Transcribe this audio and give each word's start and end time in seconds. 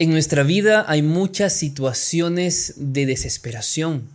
En 0.00 0.10
nuestra 0.10 0.44
vida 0.44 0.84
hay 0.86 1.02
muchas 1.02 1.54
situaciones 1.54 2.74
de 2.76 3.04
desesperación, 3.04 4.08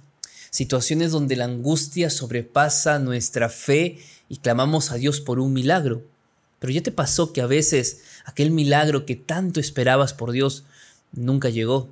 situaciones 0.49 1.11
donde 1.11 1.35
la 1.35 1.43
angustia 1.43 2.09
sobrepasa 2.09 2.99
nuestra 2.99 3.49
fe 3.49 3.97
y 4.29 4.37
clamamos 4.37 4.91
a 4.91 4.95
Dios 4.95 5.19
por 5.19 5.41
un 5.41 5.51
milagro. 5.51 6.01
Pero 6.59 6.71
ya 6.71 6.81
te 6.81 6.93
pasó 6.93 7.33
que 7.33 7.41
a 7.41 7.47
veces 7.47 7.99
aquel 8.23 8.51
milagro 8.51 9.05
que 9.05 9.17
tanto 9.17 9.59
esperabas 9.59 10.13
por 10.13 10.31
Dios 10.31 10.63
nunca 11.11 11.49
llegó. 11.49 11.89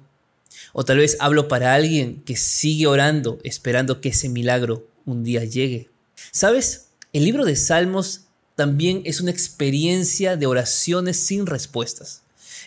O 0.72 0.86
tal 0.86 1.00
vez 1.00 1.18
hablo 1.20 1.50
para 1.50 1.74
alguien 1.74 2.22
que 2.22 2.38
sigue 2.38 2.88
orando 2.88 3.40
esperando 3.44 4.00
que 4.00 4.10
ese 4.10 4.30
milagro 4.30 4.88
un 5.06 5.26
día 5.26 5.44
llegue. 5.44 5.90
¿Sabes? 6.32 6.88
El 7.12 7.26
libro 7.26 7.44
de 7.44 7.58
Salmos 7.58 8.22
también 8.56 9.02
es 9.04 9.20
una 9.20 9.32
experiencia 9.32 10.38
de 10.38 10.46
oraciones 10.46 11.18
sin 11.18 11.46
respuestas. 11.46 12.21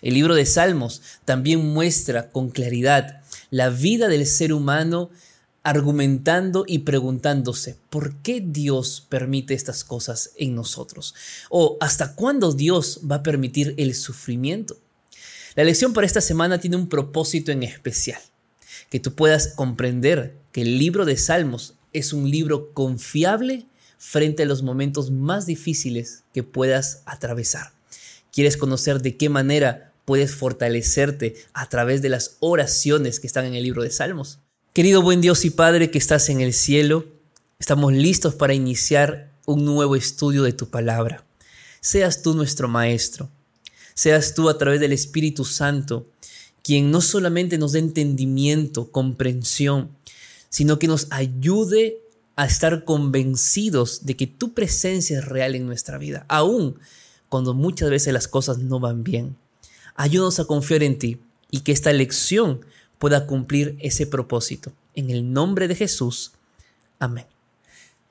El 0.05 0.12
libro 0.12 0.34
de 0.34 0.45
Salmos 0.45 1.00
también 1.25 1.66
muestra 1.73 2.30
con 2.30 2.51
claridad 2.51 3.23
la 3.48 3.70
vida 3.70 4.06
del 4.09 4.27
ser 4.27 4.52
humano 4.52 5.10
argumentando 5.62 6.66
y 6.69 6.80
preguntándose, 6.80 7.79
¿por 7.88 8.16
qué 8.16 8.43
Dios 8.46 9.06
permite 9.09 9.55
estas 9.55 9.82
cosas 9.82 10.32
en 10.37 10.55
nosotros? 10.55 11.15
¿O 11.48 11.79
hasta 11.80 12.15
cuándo 12.15 12.52
Dios 12.52 13.01
va 13.10 13.16
a 13.16 13.23
permitir 13.23 13.74
el 13.79 13.95
sufrimiento? 13.95 14.77
La 15.55 15.65
lección 15.65 15.95
para 15.95 16.07
esta 16.07 16.21
semana 16.21 16.60
tiene 16.60 16.77
un 16.77 16.91
propósito 16.91 17.51
en 17.51 17.62
especial, 17.62 18.21
que 18.91 19.01
tú 19.01 19.15
puedas 19.15 19.55
comprender 19.55 20.37
que 20.52 20.60
el 20.60 20.77
libro 20.77 21.07
de 21.07 21.16
Salmos 21.16 21.77
es 21.95 22.12
un 22.12 22.30
libro 22.30 22.74
confiable 22.74 23.65
frente 23.96 24.43
a 24.43 24.46
los 24.46 24.62
momentos 24.62 25.10
más 25.10 25.46
difíciles 25.46 26.24
que 26.34 26.43
puedas 26.43 27.01
atravesar. 27.07 27.73
¿Quieres 28.30 28.59
conocer 28.59 29.01
de 29.01 29.16
qué 29.16 29.30
manera 29.30 29.94
puedes 30.05 30.35
fortalecerte 30.35 31.37
a 31.53 31.69
través 31.69 32.03
de 32.03 32.09
las 32.09 32.37
oraciones 32.41 33.21
que 33.21 33.27
están 33.27 33.45
en 33.45 33.55
el 33.55 33.63
libro 33.63 33.83
de 33.83 33.91
Salmos? 33.91 34.41
Querido 34.73 35.02
buen 35.02 35.21
Dios 35.21 35.45
y 35.45 35.51
Padre 35.51 35.91
que 35.91 35.99
estás 35.99 36.29
en 36.29 36.41
el 36.41 36.52
cielo, 36.52 37.07
estamos 37.59 37.93
listos 37.93 38.35
para 38.35 38.55
iniciar 38.55 39.30
un 39.46 39.65
nuevo 39.65 39.96
estudio 39.96 40.43
de 40.43 40.52
tu 40.52 40.69
palabra. 40.69 41.24
Seas 41.80 42.23
tú 42.23 42.35
nuestro 42.35 42.66
Maestro, 42.69 43.30
seas 43.95 44.35
tú 44.35 44.49
a 44.49 44.59
través 44.59 44.80
del 44.80 44.93
Espíritu 44.93 45.45
Santo 45.45 46.09
quien 46.65 46.91
no 46.91 47.02
solamente 47.02 47.59
nos 47.59 47.73
dé 47.73 47.79
entendimiento, 47.80 48.91
comprensión, 48.91 49.91
sino 50.49 50.79
que 50.79 50.89
nos 50.89 51.09
ayude 51.11 51.99
a 52.37 52.46
estar 52.46 52.85
convencidos 52.85 54.07
de 54.07 54.16
que 54.16 54.27
tu 54.27 54.55
presencia 54.55 55.18
es 55.18 55.24
real 55.27 55.55
en 55.55 55.66
nuestra 55.66 55.99
vida, 55.99 56.24
aun 56.27 56.79
cuando 57.29 57.52
muchas 57.52 57.91
veces 57.91 58.15
las 58.15 58.29
cosas 58.29 58.59
no 58.59 58.80
van 58.80 59.05
bien. 59.05 59.37
Ayúdanos 59.95 60.40
a 60.40 60.45
confiar 60.45 60.82
en 60.82 60.98
ti 60.98 61.20
y 61.50 61.60
que 61.60 61.73
esta 61.73 61.92
lección 61.92 62.64
pueda 62.98 63.26
cumplir 63.26 63.76
ese 63.80 64.06
propósito. 64.06 64.72
En 64.94 65.10
el 65.10 65.32
nombre 65.32 65.69
de 65.69 65.75
Jesús. 65.75 66.32
Amén. 66.98 67.26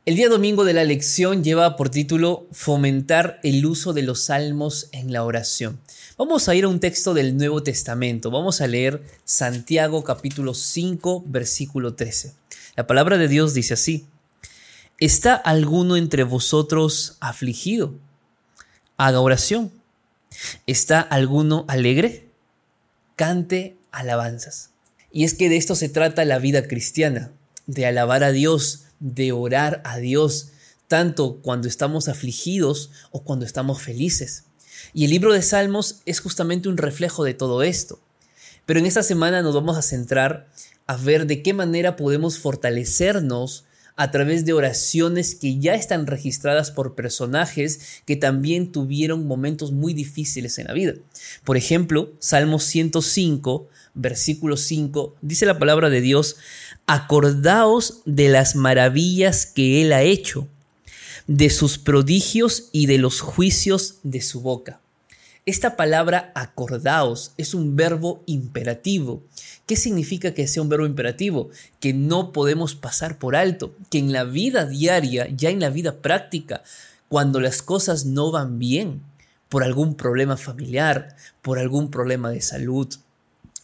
El 0.05 0.17
día 0.17 0.27
domingo 0.27 0.65
de 0.65 0.73
la 0.73 0.83
lección 0.83 1.45
lleva 1.45 1.77
por 1.77 1.89
título 1.89 2.45
Fomentar 2.51 3.39
el 3.41 3.65
uso 3.65 3.93
de 3.93 4.03
los 4.03 4.23
salmos 4.23 4.89
en 4.91 5.13
la 5.13 5.23
oración. 5.23 5.79
Vamos 6.17 6.49
a 6.49 6.55
ir 6.55 6.65
a 6.65 6.67
un 6.67 6.81
texto 6.81 7.13
del 7.13 7.37
Nuevo 7.37 7.63
Testamento. 7.63 8.29
Vamos 8.29 8.59
a 8.59 8.67
leer 8.67 9.01
Santiago 9.23 10.03
capítulo 10.03 10.53
5 10.53 11.23
versículo 11.25 11.93
13. 11.93 12.33
La 12.75 12.85
palabra 12.85 13.17
de 13.17 13.29
Dios 13.29 13.53
dice 13.53 13.75
así. 13.75 14.05
¿Está 14.99 15.35
alguno 15.35 15.95
entre 15.95 16.23
vosotros 16.23 17.17
afligido? 17.19 17.95
Haga 18.97 19.21
oración. 19.21 19.71
¿Está 20.67 21.01
alguno 21.01 21.65
alegre? 21.67 22.29
Cante 23.15 23.77
alabanzas. 23.91 24.71
Y 25.11 25.23
es 25.23 25.33
que 25.33 25.49
de 25.49 25.57
esto 25.57 25.75
se 25.75 25.89
trata 25.89 26.25
la 26.25 26.39
vida 26.39 26.67
cristiana, 26.67 27.31
de 27.67 27.85
alabar 27.85 28.23
a 28.23 28.31
Dios, 28.31 28.85
de 28.99 29.31
orar 29.31 29.81
a 29.85 29.97
Dios, 29.97 30.49
tanto 30.87 31.39
cuando 31.41 31.67
estamos 31.67 32.07
afligidos 32.07 32.91
o 33.11 33.23
cuando 33.23 33.45
estamos 33.45 33.81
felices. 33.81 34.45
Y 34.93 35.05
el 35.05 35.11
libro 35.11 35.33
de 35.33 35.41
Salmos 35.41 36.01
es 36.05 36.19
justamente 36.19 36.69
un 36.69 36.77
reflejo 36.77 37.23
de 37.23 37.33
todo 37.33 37.63
esto. 37.63 37.99
Pero 38.65 38.79
en 38.79 38.85
esta 38.85 39.03
semana 39.03 39.41
nos 39.41 39.55
vamos 39.55 39.77
a 39.77 39.81
centrar 39.81 40.47
a 40.87 40.97
ver 40.97 41.27
de 41.27 41.41
qué 41.41 41.53
manera 41.53 41.95
podemos 41.95 42.39
fortalecernos 42.39 43.65
a 43.95 44.11
través 44.11 44.45
de 44.45 44.53
oraciones 44.53 45.35
que 45.35 45.59
ya 45.59 45.75
están 45.75 46.07
registradas 46.07 46.71
por 46.71 46.95
personajes 46.95 48.01
que 48.05 48.15
también 48.15 48.71
tuvieron 48.71 49.27
momentos 49.27 49.71
muy 49.71 49.93
difíciles 49.93 50.57
en 50.57 50.67
la 50.67 50.73
vida. 50.73 50.93
Por 51.43 51.57
ejemplo, 51.57 52.11
Salmo 52.19 52.59
105 52.59 53.69
versículo 53.93 54.57
5, 54.57 55.15
dice 55.21 55.45
la 55.45 55.59
palabra 55.59 55.89
de 55.89 56.01
Dios, 56.01 56.37
acordaos 56.87 58.01
de 58.05 58.29
las 58.29 58.55
maravillas 58.55 59.45
que 59.45 59.81
Él 59.81 59.93
ha 59.93 60.01
hecho, 60.01 60.47
de 61.27 61.49
sus 61.49 61.77
prodigios 61.77 62.69
y 62.71 62.87
de 62.87 62.97
los 62.97 63.21
juicios 63.21 63.99
de 64.03 64.21
su 64.21 64.41
boca. 64.41 64.81
Esta 65.45 65.75
palabra 65.75 66.31
acordaos 66.35 67.33
es 67.37 67.53
un 67.53 67.75
verbo 67.75 68.23
imperativo. 68.27 69.23
¿Qué 69.65 69.75
significa 69.75 70.33
que 70.33 70.47
sea 70.47 70.63
un 70.63 70.69
verbo 70.69 70.85
imperativo? 70.85 71.49
Que 71.81 71.93
no 71.93 72.31
podemos 72.31 72.75
pasar 72.75 73.19
por 73.19 73.35
alto, 73.35 73.75
que 73.89 73.97
en 73.97 74.13
la 74.13 74.23
vida 74.23 74.65
diaria, 74.65 75.27
ya 75.27 75.49
en 75.49 75.59
la 75.59 75.69
vida 75.69 76.01
práctica, 76.01 76.63
cuando 77.09 77.41
las 77.41 77.61
cosas 77.61 78.05
no 78.05 78.31
van 78.31 78.57
bien, 78.57 79.01
por 79.49 79.65
algún 79.65 79.95
problema 79.95 80.37
familiar, 80.37 81.17
por 81.41 81.59
algún 81.59 81.91
problema 81.91 82.31
de 82.31 82.39
salud, 82.39 82.87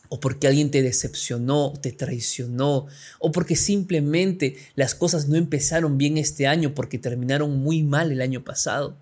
o 0.10 0.20
porque 0.20 0.48
alguien 0.48 0.72
te 0.72 0.82
decepcionó, 0.82 1.72
te 1.82 1.94
traicionó, 1.94 2.88
o 3.20 3.32
porque 3.32 3.56
simplemente 3.56 4.58
las 4.76 4.96
cosas 4.96 5.30
no 5.30 5.38
empezaron 5.38 5.98
bien 5.98 6.18
este 6.18 6.46
año 6.46 6.76
porque 6.76 7.00
terminaron 7.00 7.58
muy 7.58 7.84
mal 7.84 8.12
el 8.12 8.22
año 8.22 8.44
pasado. 8.44 8.98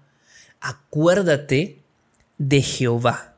Acuérdate 0.62 1.87
de 2.38 2.62
Jehová. 2.62 3.36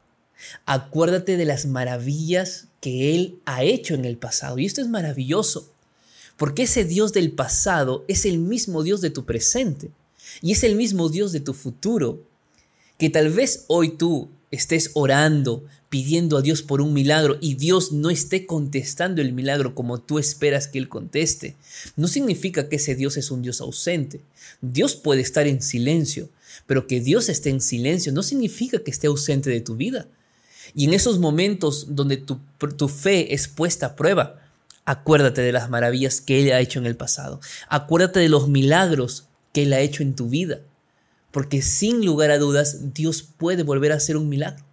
Acuérdate 0.65 1.37
de 1.37 1.45
las 1.45 1.65
maravillas 1.65 2.67
que 2.81 3.15
Él 3.15 3.39
ha 3.45 3.63
hecho 3.63 3.93
en 3.93 4.05
el 4.05 4.17
pasado. 4.17 4.57
Y 4.57 4.65
esto 4.65 4.81
es 4.81 4.87
maravilloso, 4.87 5.71
porque 6.37 6.63
ese 6.63 6.85
Dios 6.85 7.13
del 7.13 7.31
pasado 7.31 8.05
es 8.07 8.25
el 8.25 8.37
mismo 8.37 8.83
Dios 8.83 9.01
de 9.01 9.09
tu 9.09 9.25
presente 9.25 9.91
y 10.41 10.53
es 10.53 10.63
el 10.63 10.75
mismo 10.75 11.09
Dios 11.09 11.31
de 11.31 11.39
tu 11.39 11.53
futuro, 11.53 12.23
que 12.97 13.09
tal 13.09 13.29
vez 13.29 13.65
hoy 13.67 13.89
tú 13.89 14.29
estés 14.51 14.91
orando, 14.93 15.63
pidiendo 15.89 16.37
a 16.37 16.41
Dios 16.41 16.61
por 16.61 16.81
un 16.81 16.93
milagro 16.93 17.37
y 17.41 17.55
Dios 17.55 17.91
no 17.91 18.09
esté 18.09 18.45
contestando 18.45 19.21
el 19.21 19.33
milagro 19.33 19.73
como 19.73 19.99
tú 19.99 20.19
esperas 20.19 20.67
que 20.67 20.77
Él 20.77 20.89
conteste, 20.89 21.55
no 21.95 22.07
significa 22.07 22.69
que 22.69 22.75
ese 22.75 22.95
Dios 22.95 23.17
es 23.17 23.31
un 23.31 23.41
Dios 23.41 23.61
ausente. 23.61 24.21
Dios 24.61 24.95
puede 24.95 25.21
estar 25.21 25.47
en 25.47 25.61
silencio, 25.61 26.29
pero 26.65 26.87
que 26.87 27.01
Dios 27.01 27.29
esté 27.29 27.49
en 27.49 27.61
silencio 27.61 28.11
no 28.11 28.23
significa 28.23 28.79
que 28.83 28.91
esté 28.91 29.07
ausente 29.07 29.49
de 29.49 29.61
tu 29.61 29.75
vida. 29.75 30.07
Y 30.75 30.85
en 30.85 30.93
esos 30.93 31.19
momentos 31.19 31.95
donde 31.95 32.17
tu, 32.17 32.39
tu 32.77 32.87
fe 32.87 33.33
es 33.33 33.47
puesta 33.47 33.87
a 33.87 33.95
prueba, 33.95 34.41
acuérdate 34.85 35.41
de 35.41 35.51
las 35.51 35.69
maravillas 35.69 36.21
que 36.21 36.41
Él 36.41 36.51
ha 36.51 36.59
hecho 36.59 36.79
en 36.79 36.85
el 36.85 36.95
pasado. 36.95 37.39
Acuérdate 37.67 38.19
de 38.19 38.29
los 38.29 38.47
milagros 38.47 39.27
que 39.51 39.63
Él 39.63 39.73
ha 39.73 39.79
hecho 39.79 40.03
en 40.03 40.15
tu 40.15 40.29
vida 40.29 40.61
porque 41.31 41.61
sin 41.61 42.05
lugar 42.05 42.31
a 42.31 42.37
dudas 42.37 42.93
Dios 42.93 43.23
puede 43.23 43.63
volver 43.63 43.91
a 43.91 43.95
hacer 43.95 44.17
un 44.17 44.29
milagro. 44.29 44.65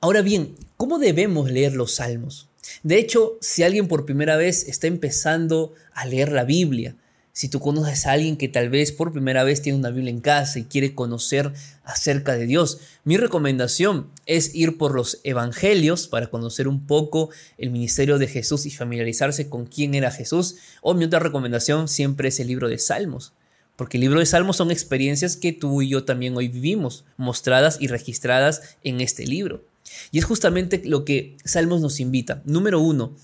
Ahora 0.00 0.22
bien, 0.22 0.56
¿cómo 0.76 0.98
debemos 0.98 1.50
leer 1.50 1.74
los 1.74 1.94
salmos? 1.94 2.48
De 2.82 2.98
hecho, 2.98 3.38
si 3.40 3.62
alguien 3.62 3.88
por 3.88 4.06
primera 4.06 4.36
vez 4.36 4.68
está 4.68 4.86
empezando 4.86 5.72
a 5.92 6.06
leer 6.06 6.32
la 6.32 6.44
Biblia, 6.44 6.96
si 7.34 7.48
tú 7.48 7.58
conoces 7.58 8.06
a 8.06 8.12
alguien 8.12 8.36
que 8.36 8.46
tal 8.46 8.70
vez 8.70 8.92
por 8.92 9.12
primera 9.12 9.42
vez 9.42 9.60
tiene 9.60 9.76
una 9.76 9.90
Biblia 9.90 10.10
en 10.10 10.20
casa 10.20 10.60
y 10.60 10.66
quiere 10.66 10.94
conocer 10.94 11.52
acerca 11.82 12.36
de 12.36 12.46
Dios, 12.46 12.78
mi 13.02 13.16
recomendación 13.16 14.08
es 14.24 14.54
ir 14.54 14.78
por 14.78 14.94
los 14.94 15.20
evangelios 15.24 16.06
para 16.06 16.28
conocer 16.28 16.68
un 16.68 16.86
poco 16.86 17.30
el 17.58 17.70
ministerio 17.70 18.18
de 18.18 18.28
Jesús 18.28 18.66
y 18.66 18.70
familiarizarse 18.70 19.48
con 19.48 19.66
quién 19.66 19.96
era 19.96 20.12
Jesús. 20.12 20.58
O 20.80 20.94
mi 20.94 21.06
otra 21.06 21.18
recomendación 21.18 21.88
siempre 21.88 22.28
es 22.28 22.38
el 22.38 22.46
libro 22.46 22.68
de 22.68 22.78
Salmos. 22.78 23.32
Porque 23.74 23.96
el 23.96 24.02
libro 24.02 24.20
de 24.20 24.26
Salmos 24.26 24.56
son 24.56 24.70
experiencias 24.70 25.36
que 25.36 25.52
tú 25.52 25.82
y 25.82 25.88
yo 25.88 26.04
también 26.04 26.36
hoy 26.36 26.46
vivimos, 26.46 27.04
mostradas 27.16 27.78
y 27.80 27.88
registradas 27.88 28.76
en 28.84 29.00
este 29.00 29.26
libro. 29.26 29.64
Y 30.12 30.20
es 30.20 30.24
justamente 30.24 30.80
lo 30.84 31.04
que 31.04 31.36
Salmos 31.44 31.80
nos 31.80 31.98
invita. 31.98 32.42
Número 32.44 32.78
uno, 32.78 33.16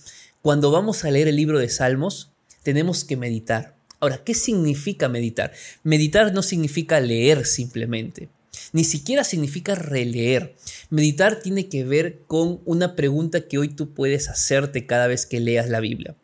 cuando 0.42 0.72
vamos 0.72 1.04
a 1.04 1.12
leer 1.12 1.28
el 1.28 1.36
libro 1.36 1.60
de 1.60 1.68
Salmos, 1.68 2.32
tenemos 2.64 3.04
que 3.04 3.16
meditar. 3.16 3.78
Ahora, 4.00 4.22
¿qué 4.24 4.34
significa 4.34 5.08
meditar? 5.08 5.52
Meditar 5.82 6.32
no 6.32 6.42
significa 6.42 7.00
leer 7.00 7.46
simplemente, 7.46 8.28
ni 8.72 8.84
siquiera 8.84 9.24
significa 9.24 9.74
releer. 9.74 10.56
Meditar 10.88 11.40
tiene 11.40 11.68
que 11.68 11.84
ver 11.84 12.20
con 12.26 12.60
una 12.64 12.96
pregunta 12.96 13.46
que 13.46 13.58
hoy 13.58 13.68
tú 13.68 13.94
puedes 13.94 14.28
hacerte 14.28 14.86
cada 14.86 15.06
vez 15.06 15.26
que 15.26 15.40
leas 15.40 15.68
la 15.68 15.80
Biblia. 15.80 16.16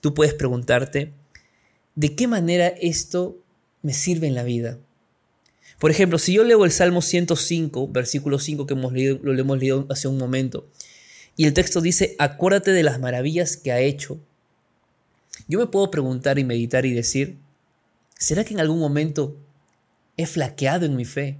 Tú 0.00 0.14
puedes 0.14 0.34
preguntarte, 0.34 1.12
¿de 1.94 2.14
qué 2.14 2.26
manera 2.28 2.68
esto 2.68 3.44
me 3.84 3.92
sirve 3.92 4.26
en 4.26 4.34
la 4.34 4.42
vida. 4.42 4.78
Por 5.78 5.90
ejemplo, 5.90 6.18
si 6.18 6.32
yo 6.32 6.42
leo 6.42 6.64
el 6.64 6.72
Salmo 6.72 7.02
105, 7.02 7.88
versículo 7.88 8.38
5 8.38 8.66
que 8.66 8.72
hemos 8.72 8.94
leído, 8.94 9.20
lo 9.22 9.38
hemos 9.38 9.58
leído 9.58 9.86
hace 9.90 10.08
un 10.08 10.18
momento, 10.18 10.66
Y 11.36 11.46
el 11.46 11.52
texto 11.52 11.80
dice, 11.80 12.14
acuérdate 12.18 12.70
de 12.70 12.84
las 12.84 13.00
maravillas 13.00 13.56
que 13.56 13.72
ha 13.72 13.80
hecho. 13.80 14.20
Yo 15.46 15.58
me 15.58 15.66
puedo 15.66 15.90
preguntar 15.90 16.38
y 16.38 16.44
meditar 16.44 16.86
y 16.86 16.92
decir, 16.92 17.38
¿será 18.18 18.44
que 18.44 18.54
en 18.54 18.60
algún 18.60 18.78
momento 18.78 19.36
he 20.16 20.26
flaqueado 20.26 20.86
en 20.86 20.96
mi 20.96 21.04
fe? 21.04 21.38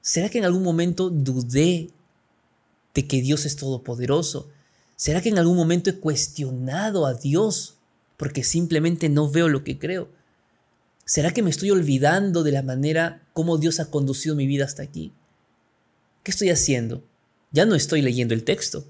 ¿Será 0.00 0.28
que 0.28 0.38
en 0.38 0.44
algún 0.44 0.62
momento 0.62 1.10
dudé 1.10 1.90
de 2.94 3.06
que 3.06 3.20
Dios 3.20 3.44
es 3.46 3.56
todopoderoso? 3.56 4.48
¿Será 4.96 5.20
que 5.20 5.28
en 5.28 5.38
algún 5.38 5.56
momento 5.56 5.90
he 5.90 5.98
cuestionado 5.98 7.06
a 7.06 7.14
Dios 7.14 7.76
porque 8.16 8.44
simplemente 8.44 9.08
no 9.08 9.30
veo 9.30 9.48
lo 9.48 9.64
que 9.64 9.78
creo? 9.78 10.08
¿Será 11.04 11.32
que 11.32 11.42
me 11.42 11.50
estoy 11.50 11.70
olvidando 11.70 12.42
de 12.42 12.52
la 12.52 12.62
manera 12.62 13.26
como 13.32 13.58
Dios 13.58 13.80
ha 13.80 13.90
conducido 13.90 14.36
mi 14.36 14.46
vida 14.46 14.64
hasta 14.64 14.82
aquí? 14.82 15.12
¿Qué 16.22 16.30
estoy 16.30 16.48
haciendo? 16.50 17.04
Ya 17.50 17.66
no 17.66 17.74
estoy 17.74 18.00
leyendo 18.00 18.32
el 18.32 18.44
texto, 18.44 18.86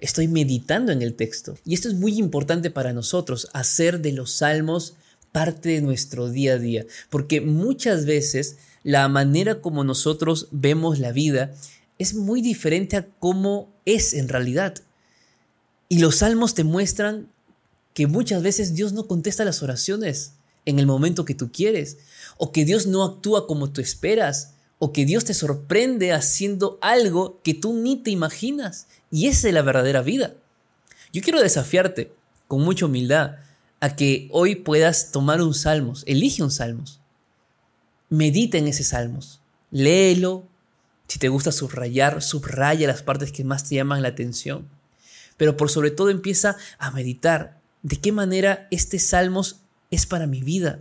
estoy 0.00 0.28
meditando 0.28 0.92
en 0.92 1.02
el 1.02 1.14
texto. 1.14 1.56
Y 1.64 1.74
esto 1.74 1.88
es 1.88 1.94
muy 1.94 2.18
importante 2.18 2.70
para 2.70 2.92
nosotros, 2.92 3.48
hacer 3.52 4.00
de 4.00 4.12
los 4.12 4.32
salmos 4.32 4.94
parte 5.32 5.70
de 5.70 5.80
nuestro 5.82 6.30
día 6.30 6.54
a 6.54 6.58
día, 6.58 6.86
porque 7.10 7.40
muchas 7.40 8.06
veces 8.06 8.56
la 8.82 9.08
manera 9.08 9.60
como 9.60 9.84
nosotros 9.84 10.48
vemos 10.50 10.98
la 10.98 11.12
vida 11.12 11.54
es 11.98 12.14
muy 12.14 12.40
diferente 12.40 12.96
a 12.96 13.06
cómo 13.18 13.72
es 13.84 14.14
en 14.14 14.28
realidad. 14.28 14.74
Y 15.88 15.98
los 15.98 16.16
salmos 16.16 16.54
te 16.54 16.64
muestran 16.64 17.28
que 17.94 18.06
muchas 18.06 18.42
veces 18.42 18.74
Dios 18.74 18.92
no 18.92 19.06
contesta 19.06 19.44
las 19.44 19.62
oraciones 19.62 20.32
en 20.66 20.78
el 20.78 20.86
momento 20.86 21.24
que 21.24 21.34
tú 21.34 21.50
quieres, 21.52 21.98
o 22.36 22.52
que 22.52 22.64
Dios 22.64 22.86
no 22.86 23.04
actúa 23.04 23.46
como 23.46 23.70
tú 23.70 23.80
esperas, 23.80 24.55
o 24.78 24.92
que 24.92 25.04
Dios 25.04 25.24
te 25.24 25.34
sorprende 25.34 26.12
haciendo 26.12 26.78
algo 26.82 27.40
que 27.42 27.54
tú 27.54 27.74
ni 27.74 27.96
te 27.96 28.10
imaginas. 28.10 28.88
Y 29.10 29.28
esa 29.28 29.48
es 29.48 29.54
la 29.54 29.62
verdadera 29.62 30.02
vida. 30.02 30.34
Yo 31.12 31.22
quiero 31.22 31.40
desafiarte 31.40 32.12
con 32.48 32.62
mucha 32.62 32.86
humildad 32.86 33.36
a 33.80 33.96
que 33.96 34.28
hoy 34.32 34.56
puedas 34.56 35.12
tomar 35.12 35.40
un 35.40 35.54
salmos, 35.54 36.02
elige 36.06 36.42
un 36.42 36.50
salmos, 36.50 37.00
medita 38.08 38.58
en 38.58 38.68
ese 38.68 38.84
salmos, 38.84 39.40
léelo, 39.70 40.46
si 41.08 41.18
te 41.18 41.28
gusta 41.28 41.52
subrayar, 41.52 42.22
subraya 42.22 42.86
las 42.86 43.02
partes 43.02 43.32
que 43.32 43.44
más 43.44 43.68
te 43.68 43.76
llaman 43.76 44.02
la 44.02 44.08
atención 44.08 44.68
pero 45.36 45.56
por 45.56 45.70
sobre 45.70 45.90
todo 45.90 46.10
empieza 46.10 46.56
a 46.78 46.90
meditar 46.90 47.60
de 47.82 47.96
qué 48.00 48.12
manera 48.12 48.66
este 48.70 48.98
salmos 48.98 49.60
es 49.90 50.06
para 50.06 50.26
mi 50.26 50.42
vida, 50.42 50.80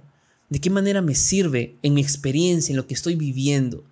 de 0.50 0.60
qué 0.60 0.70
manera 0.70 1.02
me 1.02 1.16
sirve 1.16 1.76
en 1.82 1.94
mi 1.94 2.02
experiencia, 2.02 2.72
en 2.72 2.78
lo 2.78 2.88
que 2.88 2.94
estoy 2.94 3.16
viviendo. 3.16 3.84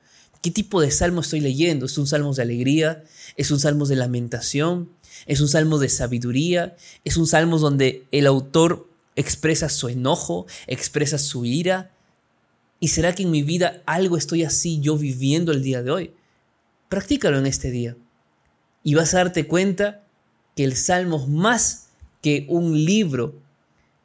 ¿Qué 0.42 0.52
tipo 0.52 0.82
de 0.82 0.92
salmo 0.92 1.22
estoy 1.22 1.40
leyendo? 1.40 1.86
¿Es 1.86 1.98
un 1.98 2.06
salmo 2.06 2.34
de 2.34 2.42
alegría? 2.42 3.04
¿Es 3.38 3.50
un 3.52 3.60
salmo 3.60 3.86
de 3.86 3.96
lamentación? 3.96 4.90
¿Es 5.26 5.40
un 5.42 5.48
salmo 5.48 5.80
de 5.80 5.90
sabiduría? 5.90 6.76
¿Es 7.06 7.18
un 7.18 7.28
salmo 7.28 7.60
donde 7.60 8.06
el 8.12 8.28
autor 8.28 8.90
expresa 9.16 9.70
su 9.70 9.88
enojo, 9.88 10.46
expresa 10.68 11.18
su 11.18 11.46
ira? 11.46 11.92
¿Y 12.80 12.90
será 12.90 13.16
que 13.16 13.24
en 13.24 13.32
mi 13.32 13.42
vida 13.42 13.82
algo 13.86 14.18
estoy 14.18 14.44
así 14.44 14.80
yo 14.82 14.98
viviendo 14.98 15.54
el 15.54 15.64
día 15.64 15.82
de 15.82 15.92
hoy? 15.92 16.12
Practícalo 16.90 17.40
en 17.40 17.46
este 17.46 17.72
día 17.72 17.96
y 18.84 18.96
vas 18.96 19.14
a 19.14 19.18
darte 19.18 19.48
cuenta 19.48 20.04
que 20.56 20.64
el 20.64 20.76
Salmo 20.76 21.26
más 21.28 21.88
que 22.22 22.46
un 22.50 22.84
libro 22.86 23.36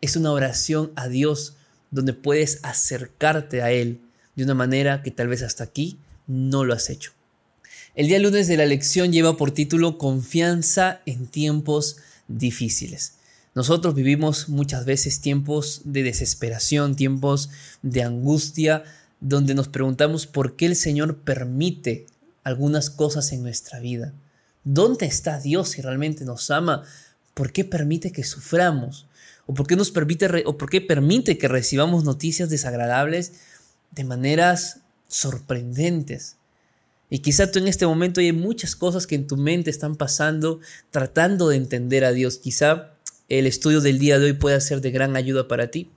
es 0.01 0.17
una 0.17 0.33
oración 0.33 0.93
a 0.95 1.09
Dios 1.09 1.57
donde 1.91 2.13
puedes 2.13 2.61
acercarte 2.63 3.63
a 3.63 3.71
Él 3.71 4.01
de 4.37 4.45
una 4.45 4.55
manera 4.55 5.03
que 5.03 5.11
tal 5.11 5.29
vez 5.29 5.43
hasta 5.43 5.65
aquí 5.65 5.99
no 6.27 6.65
lo 6.65 6.75
has 6.75 6.91
hecho. 6.91 7.13
El 7.95 8.07
día 8.07 8.19
lunes 8.21 8.47
de 8.47 8.57
la 8.57 8.67
lección 8.67 9.13
lleva 9.13 9.37
por 9.37 9.51
título 9.51 9.99
Confianza 9.99 11.01
en 11.07 11.27
tiempos 11.27 11.97
difíciles. 12.29 13.15
Nosotros 13.55 13.95
vivimos 13.95 14.49
muchas 14.49 14.85
veces 14.85 15.21
tiempos 15.21 15.81
de 15.85 16.05
desesperación, 16.05 16.95
tiempos 16.95 17.51
de 17.83 18.05
angustia, 18.05 18.85
donde 19.21 19.55
nos 19.55 19.67
preguntamos 19.67 20.29
por 20.29 20.55
qué 20.55 20.67
el 20.67 20.77
Señor 20.77 21.17
permite 21.17 22.07
algunas 22.45 22.89
cosas 22.91 23.33
en 23.33 23.43
nuestra 23.43 23.81
vida. 23.81 24.15
¿Dónde 24.63 25.07
está 25.07 25.41
Dios 25.41 25.71
si 25.71 25.83
realmente 25.83 26.25
nos 26.25 26.53
ama? 26.53 26.85
¿Por 27.35 27.51
qué 27.51 27.65
permite 27.65 28.13
que 28.13 28.23
suframos? 28.23 29.08
¿O 29.49 29.55
por 29.55 29.67
qué 29.67 29.77
nos 29.77 29.91
permite 29.91 30.45
o 30.45 30.59
por 30.59 30.69
permite 30.87 31.39
que 31.39 31.49
recibamos 31.49 32.05
noticias 32.05 32.51
desagradables 32.51 33.33
de 33.93 34.05
maneras 34.05 34.81
sorprendentes? 35.09 36.37
Y 37.09 37.21
quizá 37.21 37.51
tú 37.51 37.59
en 37.59 37.67
este 37.67 37.87
momento 37.87 38.21
hay 38.21 38.33
muchas 38.33 38.77
cosas 38.77 39.07
que 39.07 39.15
en 39.15 39.27
tu 39.27 39.39
mente 39.39 39.71
están 39.71 39.97
pasando 39.97 40.61
tratando 40.91 41.49
de 41.49 41.57
entender 41.57 42.05
a 42.05 42.13
Dios. 42.13 42.37
Quizá 42.37 42.91
el 43.31 43.47
estudio 43.47 43.81
del 43.81 43.99
día 43.99 44.19
de 44.19 44.27
hoy 44.27 44.33
pueda 44.35 44.61
ser 44.61 44.83
de 44.83 44.91
gran 44.91 45.17
ayuda 45.17 45.49
para 45.49 45.71
ti. 45.71 45.91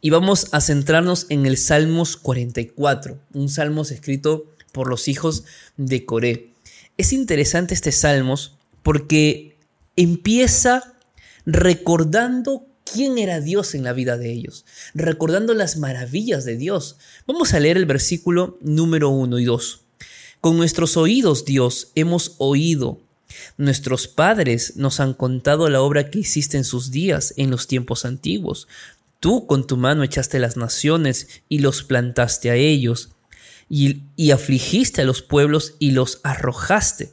Y 0.00 0.10
vamos 0.10 0.48
a 0.50 0.60
centrarnos 0.60 1.26
en 1.28 1.46
el 1.46 1.56
Salmos 1.56 2.16
44, 2.16 3.16
un 3.32 3.48
salmos 3.48 3.92
escrito 3.92 4.46
por 4.72 4.88
los 4.88 5.06
hijos 5.06 5.44
de 5.76 6.04
Coré. 6.04 6.50
Es 6.96 7.12
interesante 7.12 7.74
este 7.74 7.92
Salmos 7.92 8.56
porque 8.82 9.56
empieza 9.94 10.94
recordando 11.46 12.66
quién 12.92 13.18
era 13.18 13.40
Dios 13.40 13.74
en 13.74 13.84
la 13.84 13.92
vida 13.92 14.16
de 14.16 14.32
ellos, 14.32 14.64
recordando 14.94 15.54
las 15.54 15.76
maravillas 15.76 16.44
de 16.44 16.56
Dios. 16.56 16.96
Vamos 17.26 17.54
a 17.54 17.60
leer 17.60 17.76
el 17.76 17.86
versículo 17.86 18.58
número 18.60 19.10
1 19.10 19.38
y 19.38 19.44
2. 19.44 19.80
Con 20.40 20.56
nuestros 20.56 20.96
oídos, 20.96 21.44
Dios, 21.44 21.88
hemos 21.94 22.34
oído. 22.38 23.00
Nuestros 23.56 24.08
padres 24.08 24.76
nos 24.76 25.00
han 25.00 25.14
contado 25.14 25.68
la 25.68 25.80
obra 25.80 26.10
que 26.10 26.20
hiciste 26.20 26.56
en 26.56 26.64
sus 26.64 26.90
días, 26.90 27.34
en 27.36 27.50
los 27.50 27.66
tiempos 27.66 28.04
antiguos. 28.04 28.68
Tú 29.20 29.46
con 29.46 29.66
tu 29.66 29.76
mano 29.76 30.04
echaste 30.04 30.38
las 30.38 30.56
naciones 30.56 31.28
y 31.48 31.58
los 31.58 31.82
plantaste 31.82 32.50
a 32.50 32.54
ellos 32.54 33.10
y, 33.68 34.30
afligiste 34.30 35.02
a 35.02 35.04
los 35.04 35.22
pueblos 35.22 35.74
y 35.78 35.90
los 35.90 36.20
arrojaste. 36.22 37.10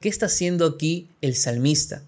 ¿Qué 0.00 0.08
está 0.08 0.26
haciendo 0.26 0.66
aquí 0.66 1.08
el 1.20 1.34
salmista? 1.36 2.02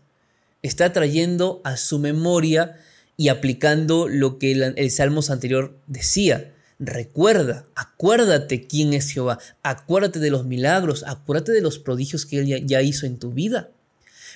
Está 0.63 0.93
trayendo 0.93 1.61
a 1.65 1.77
su 1.77 1.99
memoria 1.99 2.77
y 3.19 3.29
aplicando 3.29 4.09
lo 4.09 4.39
que 4.39 4.53
el, 4.53 4.91
Salmos 4.91 5.29
anterior 5.29 5.77
decía. 5.87 6.55
Recuerda, 6.79 7.67
acuérdate 7.75 8.67
quién 8.67 8.95
es 8.95 9.11
Jehová, 9.11 9.39
acuérdate 9.63 10.21
de 10.21 10.31
los 10.31 10.47
milagros, 10.47 11.05
acuérdate 11.07 11.53
de 11.53 11.61
los 11.61 11.79
prodigios 11.79 12.25
que 12.25 12.39
Él 12.39 12.67
ya 12.67 12.81
hizo 12.81 13.05
en 13.05 13.19
tu 13.19 13.33
vida. 13.33 13.71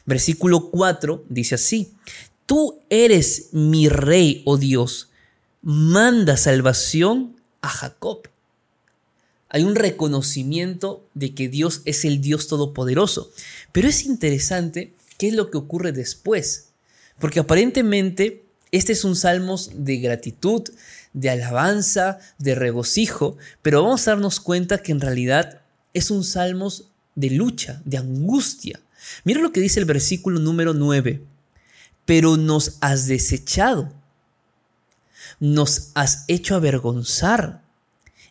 Versículo 0.04 0.70
4 0.70 1.24
dice 1.30 1.54
así, 1.54 1.94
Tú 2.44 2.80
eres 2.90 3.50
mi 3.52 3.88
rey, 3.88 4.42
oh 4.44 4.58
Dios, 4.58 5.08
manda 5.62 6.36
salvación 6.36 7.36
a 7.62 7.68
Jacob 7.68 8.28
hay 9.54 9.64
un 9.64 9.74
reconocimiento 9.74 11.06
de 11.12 11.34
que 11.34 11.48
Dios 11.50 11.82
es 11.84 12.06
el 12.06 12.22
Dios 12.22 12.48
todopoderoso. 12.48 13.30
Pero 13.70 13.86
es 13.86 14.06
interesante 14.06 14.94
qué 15.18 15.28
es 15.28 15.34
lo 15.34 15.50
que 15.50 15.58
ocurre 15.58 15.92
después, 15.92 16.68
porque 17.18 17.40
aparentemente 17.40 18.46
este 18.72 18.92
es 18.92 19.04
un 19.04 19.16
salmos 19.16 19.70
de 19.74 19.98
gratitud, 19.98 20.62
de 21.12 21.30
alabanza, 21.30 22.18
de 22.38 22.54
regocijo, 22.54 23.36
pero 23.60 23.82
vamos 23.82 24.08
a 24.08 24.12
darnos 24.12 24.40
cuenta 24.40 24.78
que 24.78 24.92
en 24.92 25.00
realidad 25.00 25.60
es 25.94 26.10
un 26.10 26.24
salmos 26.24 26.88
de 27.14 27.30
lucha, 27.30 27.82
de 27.84 27.98
angustia. 27.98 28.80
Mira 29.24 29.40
lo 29.40 29.52
que 29.52 29.60
dice 29.60 29.78
el 29.78 29.86
versículo 29.86 30.40
número 30.40 30.74
9. 30.74 31.22
Pero 32.04 32.36
nos 32.36 32.78
has 32.80 33.06
desechado, 33.06 33.92
nos 35.38 35.90
has 35.94 36.24
hecho 36.26 36.56
avergonzar 36.56 37.62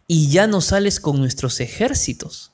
y 0.07 0.29
ya 0.29 0.47
no 0.47 0.59
sales 0.59 0.99
con 0.99 1.19
nuestros 1.19 1.61
ejércitos. 1.61 2.51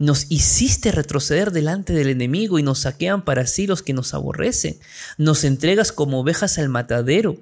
Nos 0.00 0.24
hiciste 0.30 0.92
retroceder 0.92 1.50
delante 1.50 1.92
del 1.92 2.08
enemigo 2.08 2.58
y 2.58 2.62
nos 2.62 2.78
saquean 2.80 3.22
para 3.22 3.46
sí 3.46 3.66
los 3.66 3.82
que 3.82 3.92
nos 3.92 4.14
aborrecen. 4.14 4.78
Nos 5.18 5.44
entregas 5.44 5.92
como 5.92 6.20
ovejas 6.20 6.56
al 6.56 6.70
matadero 6.70 7.36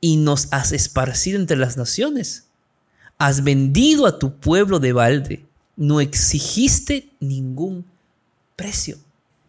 y 0.00 0.16
nos 0.16 0.48
has 0.52 0.72
esparcido 0.72 1.38
entre 1.38 1.58
las 1.58 1.76
naciones. 1.76 2.44
Has 3.18 3.44
vendido 3.44 4.06
a 4.06 4.18
tu 4.18 4.40
pueblo 4.40 4.78
de 4.78 4.94
balde. 4.94 5.44
No 5.76 6.00
exigiste 6.00 7.10
ningún 7.20 7.84
precio. 8.56 8.96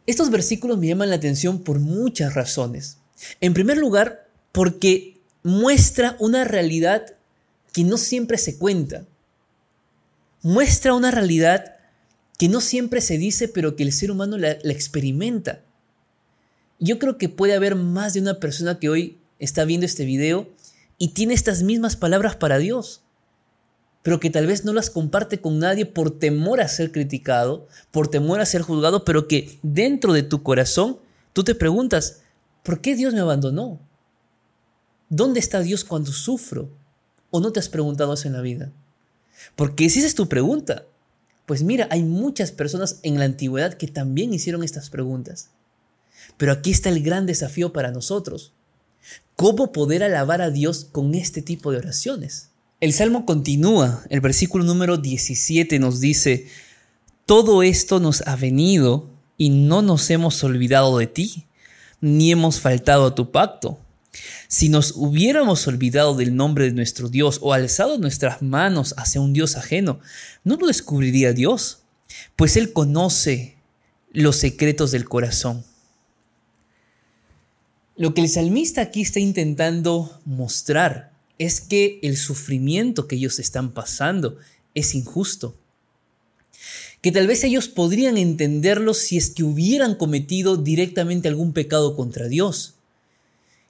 Estos 0.05 0.29
versículos 0.29 0.77
me 0.77 0.87
llaman 0.87 1.09
la 1.09 1.15
atención 1.15 1.63
por 1.63 1.79
muchas 1.79 2.33
razones. 2.33 2.97
En 3.39 3.53
primer 3.53 3.77
lugar, 3.77 4.27
porque 4.51 5.17
muestra 5.43 6.17
una 6.19 6.43
realidad 6.43 7.05
que 7.71 7.85
no 7.85 7.95
siempre 7.95 8.37
se 8.37 8.57
cuenta. 8.57 9.05
Muestra 10.41 10.93
una 10.93 11.09
realidad 11.09 11.76
que 12.37 12.49
no 12.49 12.61
siempre 12.61 13.01
se 13.01 13.17
dice, 13.17 13.47
pero 13.47 13.75
que 13.75 13.83
el 13.83 13.91
ser 13.91 14.11
humano 14.11 14.37
la, 14.37 14.51
experimenta. 14.51 15.63
Yo 16.79 16.99
creo 16.99 17.17
que 17.17 17.29
puede 17.29 17.55
haber 17.55 17.75
más 17.75 18.13
de 18.13 18.21
una 18.21 18.39
persona 18.39 18.79
que 18.79 18.89
hoy 18.89 19.17
está 19.39 19.65
viendo 19.65 19.85
este 19.85 20.05
video 20.05 20.47
y 20.99 21.09
tiene 21.09 21.33
estas 21.33 21.63
mismas 21.63 21.95
palabras 21.95 22.35
para 22.35 22.59
Dios. 22.59 23.01
pero 24.03 24.21
que 24.21 24.29
tal 24.29 24.47
vez 24.47 24.63
no 24.63 24.71
las 24.71 24.89
comparte 24.89 25.41
con 25.41 25.59
nadie 25.59 25.85
por 25.85 26.17
temor 26.17 26.61
a 26.61 26.69
ser 26.69 26.93
criticado, 26.93 27.67
por 27.91 28.07
temor 28.07 28.39
a 28.39 28.45
ser 28.45 28.61
juzgado, 28.61 29.03
pero 29.03 29.27
que 29.27 29.59
dentro 29.63 30.13
de 30.13 30.23
tu 30.23 30.43
corazón 30.43 30.97
tú 31.33 31.43
te 31.43 31.55
preguntas, 31.55 32.21
¿por 32.63 32.79
qué 32.79 32.95
Dios 32.95 33.13
me 33.13 33.19
abandonó? 33.19 33.81
¿Dónde 35.09 35.41
está 35.41 35.59
Dios 35.59 35.83
cuando 35.83 36.13
sufro? 36.13 36.69
¿O 37.31 37.41
no 37.41 37.51
te 37.51 37.59
has 37.59 37.67
preguntado 37.67 38.13
eso 38.13 38.27
en 38.27 38.33
la 38.33 38.41
vida? 38.41 38.71
Porque 39.57 39.89
si 39.89 39.99
esa 39.99 40.07
es 40.07 40.15
tu 40.15 40.29
pregunta, 40.29 40.85
pues 41.47 41.63
mira, 41.63 41.87
hay 41.89 42.03
muchas 42.03 42.51
personas 42.51 42.99
en 43.03 43.17
la 43.17 43.25
antigüedad 43.25 43.75
que 43.75 43.87
también 43.87 44.33
hicieron 44.33 44.65
estas 44.65 44.89
preguntas. 44.89 45.49
Pero 46.35 46.51
aquí 46.51 46.71
está 46.71 46.89
el 46.89 47.01
gran 47.01 47.25
desafío 47.25 47.71
para 47.71 47.91
nosotros. 47.91 48.51
¿Cómo 49.37 49.71
poder 49.71 50.03
alabar 50.03 50.41
a 50.41 50.51
Dios 50.51 50.85
con 50.91 51.15
este 51.15 51.41
tipo 51.41 51.71
de 51.71 51.77
oraciones? 51.77 52.49
El 52.81 52.91
Salmo 52.91 53.25
continúa, 53.25 54.03
el 54.09 54.19
versículo 54.19 54.65
número 54.65 54.97
17 54.97 55.79
nos 55.79 56.01
dice, 56.01 56.47
todo 57.25 57.63
esto 57.63 58.01
nos 58.01 58.27
ha 58.27 58.35
venido 58.35 59.09
y 59.37 59.49
no 59.49 59.81
nos 59.81 60.09
hemos 60.09 60.43
olvidado 60.43 60.97
de 60.97 61.07
ti, 61.07 61.45
ni 62.01 62.29
hemos 62.29 62.59
faltado 62.59 63.05
a 63.05 63.15
tu 63.15 63.31
pacto. 63.31 63.79
Si 64.47 64.69
nos 64.69 64.93
hubiéramos 64.95 65.67
olvidado 65.67 66.15
del 66.15 66.35
nombre 66.35 66.65
de 66.65 66.71
nuestro 66.71 67.09
Dios 67.09 67.39
o 67.41 67.53
alzado 67.53 67.97
nuestras 67.97 68.41
manos 68.41 68.93
hacia 68.97 69.21
un 69.21 69.33
Dios 69.33 69.57
ajeno, 69.57 69.99
no 70.43 70.55
lo 70.55 70.67
descubriría 70.67 71.33
Dios, 71.33 71.83
pues 72.35 72.55
Él 72.55 72.73
conoce 72.73 73.57
los 74.11 74.37
secretos 74.37 74.91
del 74.91 75.07
corazón. 75.07 75.63
Lo 77.95 78.13
que 78.13 78.21
el 78.21 78.29
salmista 78.29 78.81
aquí 78.81 79.01
está 79.01 79.19
intentando 79.19 80.19
mostrar 80.23 81.11
es 81.39 81.61
que 81.61 81.99
el 82.03 82.17
sufrimiento 82.17 83.07
que 83.07 83.15
ellos 83.15 83.39
están 83.39 83.71
pasando 83.73 84.37
es 84.73 84.95
injusto. 84.95 85.55
Que 87.01 87.11
tal 87.11 87.27
vez 87.27 87.43
ellos 87.43 87.67
podrían 87.67 88.17
entenderlo 88.17 88.93
si 88.93 89.17
es 89.17 89.31
que 89.31 89.43
hubieran 89.43 89.95
cometido 89.95 90.57
directamente 90.57 91.27
algún 91.27 91.53
pecado 91.53 91.95
contra 91.95 92.27
Dios. 92.27 92.76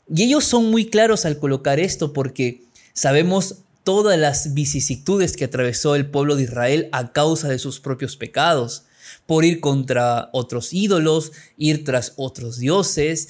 Y 0.10 0.24
ellos 0.24 0.46
son 0.46 0.72
muy 0.72 0.90
claros 0.90 1.26
al 1.26 1.40
colocar 1.40 1.80
esto 1.80 2.14
porque 2.14 2.64
sabemos 2.94 3.60
todas 3.84 4.18
las 4.18 4.54
vicisitudes 4.54 5.36
que 5.36 5.46
atravesó 5.46 5.96
el 5.96 6.10
pueblo 6.10 6.36
de 6.36 6.44
Israel 6.44 6.90
a 6.92 7.12
causa 7.14 7.48
de 7.48 7.60
sus 7.60 7.80
propios 7.80 8.18
pecados, 8.18 8.84
por 9.26 9.46
ir 9.46 9.60
contra 9.60 10.30
otros 10.34 10.74
ídolos, 10.74 11.32
ir 11.58 11.86
tras 11.86 12.14
otros 12.18 12.58
dioses, 12.58 13.30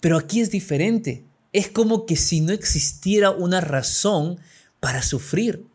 pero 0.00 0.16
aquí 0.16 0.40
es 0.40 0.50
diferente. 0.50 1.24
Es 1.52 1.68
como 1.68 2.06
que 2.06 2.16
si 2.16 2.40
no 2.40 2.52
existiera 2.52 3.30
una 3.30 3.60
razón 3.60 4.38
para 4.78 5.02
sufrir. 5.02 5.66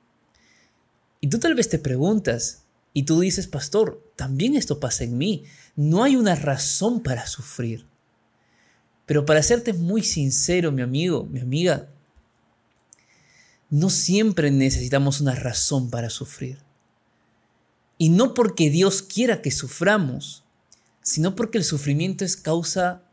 Y 1.20 1.28
tú 1.28 1.40
tal 1.40 1.56
vez 1.56 1.68
te 1.70 1.80
preguntas, 1.80 2.66
y 2.98 3.04
tú 3.04 3.20
dices, 3.20 3.48
pastor, 3.48 4.02
también 4.16 4.56
esto 4.56 4.80
pasa 4.80 5.04
en 5.04 5.18
mí. 5.18 5.44
No 5.76 6.06
hay 6.06 6.16
una 6.16 6.34
razón 6.34 7.04
para 7.04 7.28
sufrir. 7.28 7.86
Pero 9.06 9.26
para 9.26 9.44
serte 9.44 9.74
muy 9.74 10.04
sincero, 10.04 10.72
mi 10.72 10.82
amigo, 10.82 11.26
mi 11.26 11.40
amiga, 11.40 11.90
no 13.70 13.90
siempre 13.90 14.52
necesitamos 14.52 15.22
una 15.22 15.36
razón 15.36 15.90
para 15.90 16.10
sufrir. 16.10 16.58
Y 17.98 18.10
no 18.10 18.34
porque 18.34 18.70
Dios 18.70 19.02
quiera 19.02 19.42
que 19.42 19.52
suframos, 19.52 20.44
sino 21.02 21.36
porque 21.36 21.58
el 21.58 21.64
sufrimiento 21.64 22.26
es 22.26 22.36
causa 22.36 23.04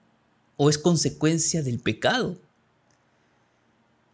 o 0.56 0.70
es 0.70 0.78
consecuencia 0.78 1.62
del 1.62 1.78
pecado. 1.78 2.38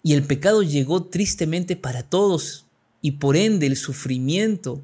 Y 0.02 0.14
el 0.14 0.24
pecado 0.24 0.62
llegó 0.62 1.04
tristemente 1.04 1.76
para 1.76 2.02
todos 2.02 2.66
y 3.00 3.12
por 3.12 3.36
ende 3.36 3.66
el 3.66 3.76
sufrimiento, 3.76 4.82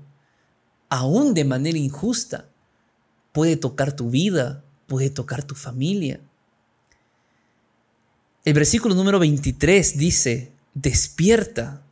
aún 0.89 1.35
de 1.35 1.45
manera 1.45 1.79
injusta, 1.79 2.49
puede 3.33 3.57
tocar 3.57 3.97
tu 3.97 4.11
vida, 4.11 4.65
puede 4.87 5.11
tocar 5.11 5.43
tu 5.43 5.55
familia. 5.55 6.21
El 8.45 8.55
versículo 8.55 8.95
número 8.95 9.19
23 9.19 9.97
dice, 9.97 10.53
despierta. 10.75 11.83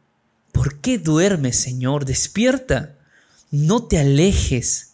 ¿Por 0.53 0.81
qué 0.81 0.99
duermes, 0.99 1.57
Señor? 1.57 2.05
Despierta. 2.05 2.99
No 3.51 3.85
te 3.85 3.99
alejes 3.99 4.93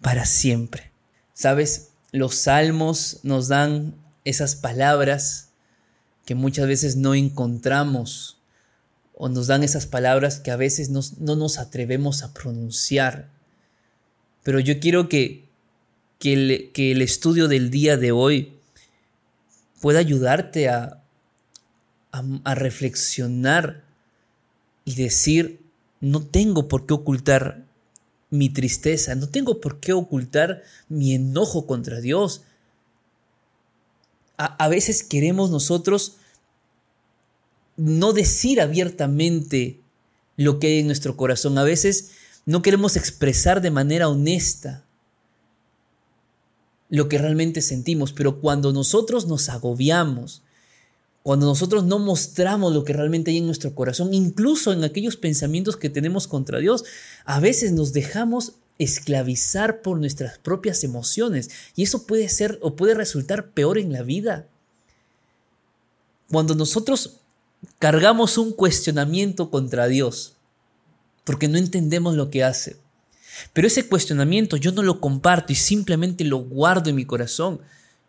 para 0.00 0.24
siempre. 0.24 0.90
¿Sabes? 1.34 1.88
los 2.12 2.34
salmos 2.34 3.20
nos 3.22 3.48
dan 3.48 3.94
esas 4.24 4.56
palabras 4.56 5.50
que 6.24 6.34
muchas 6.34 6.66
veces 6.66 6.96
no 6.96 7.14
encontramos 7.14 8.38
o 9.14 9.28
nos 9.28 9.46
dan 9.46 9.62
esas 9.62 9.86
palabras 9.86 10.40
que 10.40 10.50
a 10.50 10.56
veces 10.56 10.90
no, 10.90 11.02
nos 11.18 11.58
atrevemos 11.58 12.22
a 12.22 12.32
pronunciar. 12.32 13.30
Pero 14.42 14.60
yo 14.60 14.78
quiero 14.78 15.08
que, 15.08 15.48
que, 16.18 16.32
el, 16.32 16.70
que 16.72 16.92
el 16.92 17.02
estudio 17.02 17.48
del 17.48 17.70
día 17.70 17.96
de 17.96 18.12
hoy 18.12 18.57
pueda 19.80 19.98
ayudarte 19.98 20.68
a, 20.68 21.02
a 22.12 22.54
reflexionar 22.54 23.84
y 24.84 24.94
decir, 24.94 25.60
no 26.00 26.22
tengo 26.22 26.68
por 26.68 26.86
qué 26.86 26.94
ocultar 26.94 27.68
mi 28.30 28.50
tristeza, 28.50 29.14
no 29.14 29.28
tengo 29.28 29.60
por 29.60 29.80
qué 29.80 29.92
ocultar 29.92 30.62
mi 30.88 31.14
enojo 31.14 31.66
contra 31.66 32.00
Dios. 32.00 32.42
A, 34.36 34.68
veces 34.68 35.02
queremos 35.02 35.50
nosotros 35.50 36.16
no 37.76 38.12
decir 38.12 38.60
abiertamente 38.60 39.80
lo 40.36 40.60
que 40.60 40.68
hay 40.68 40.78
en 40.78 40.86
nuestro 40.86 41.16
corazón. 41.16 41.58
A 41.58 41.64
veces 41.64 42.12
no 42.46 42.62
queremos 42.62 42.96
expresar 42.96 43.60
de 43.60 43.72
manera 43.72 44.08
honesta 44.08 44.84
lo 46.88 47.08
que 47.08 47.18
realmente 47.18 47.60
sentimos, 47.60 48.12
pero 48.12 48.40
cuando 48.40 48.72
nosotros 48.72 49.26
nos 49.26 49.48
agobiamos, 49.48 50.42
cuando 51.22 51.46
nosotros 51.46 51.84
no 51.84 51.98
mostramos 51.98 52.72
lo 52.72 52.84
que 52.84 52.94
realmente 52.94 53.30
hay 53.30 53.38
en 53.38 53.46
nuestro 53.46 53.74
corazón, 53.74 54.14
incluso 54.14 54.72
en 54.72 54.84
aquellos 54.84 55.16
pensamientos 55.16 55.76
que 55.76 55.90
tenemos 55.90 56.26
contra 56.26 56.58
Dios, 56.58 56.84
a 57.24 57.40
veces 57.40 57.72
nos 57.72 57.92
dejamos 57.92 58.54
esclavizar 58.78 59.82
por 59.82 59.98
nuestras 59.98 60.38
propias 60.38 60.84
emociones 60.84 61.50
y 61.74 61.82
eso 61.82 62.06
puede 62.06 62.28
ser 62.28 62.58
o 62.62 62.76
puede 62.76 62.94
resultar 62.94 63.50
peor 63.50 63.76
en 63.76 63.92
la 63.92 64.02
vida. 64.02 64.46
Cuando 66.30 66.54
nosotros 66.54 67.16
cargamos 67.78 68.38
un 68.38 68.52
cuestionamiento 68.52 69.50
contra 69.50 69.86
Dios, 69.88 70.34
porque 71.24 71.48
no 71.48 71.58
entendemos 71.58 72.14
lo 72.14 72.30
que 72.30 72.44
hace, 72.44 72.76
pero 73.52 73.66
ese 73.66 73.88
cuestionamiento 73.88 74.56
yo 74.56 74.72
no 74.72 74.82
lo 74.82 75.00
comparto 75.00 75.52
y 75.52 75.56
simplemente 75.56 76.24
lo 76.24 76.38
guardo 76.38 76.90
en 76.90 76.96
mi 76.96 77.04
corazón, 77.04 77.60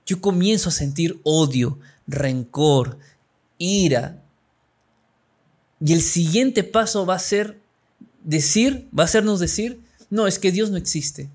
yo 0.06 0.22
comienzo 0.22 0.70
a 0.70 0.74
sentir 0.74 1.20
odio, 1.24 1.80
rencor, 2.08 2.98
ira. 3.58 4.24
Y 5.80 5.94
el 5.94 6.02
siguiente 6.02 6.64
paso 6.64 7.06
va 7.06 7.16
a 7.16 7.20
ser 7.20 7.60
decir, 8.24 8.88
va 8.98 9.04
a 9.04 9.06
hacernos 9.06 9.40
decir, 9.40 9.80
no, 10.10 10.28
es 10.28 10.40
que 10.40 10.52
Dios 10.52 10.72
no 10.72 10.78
existe. 10.78 11.30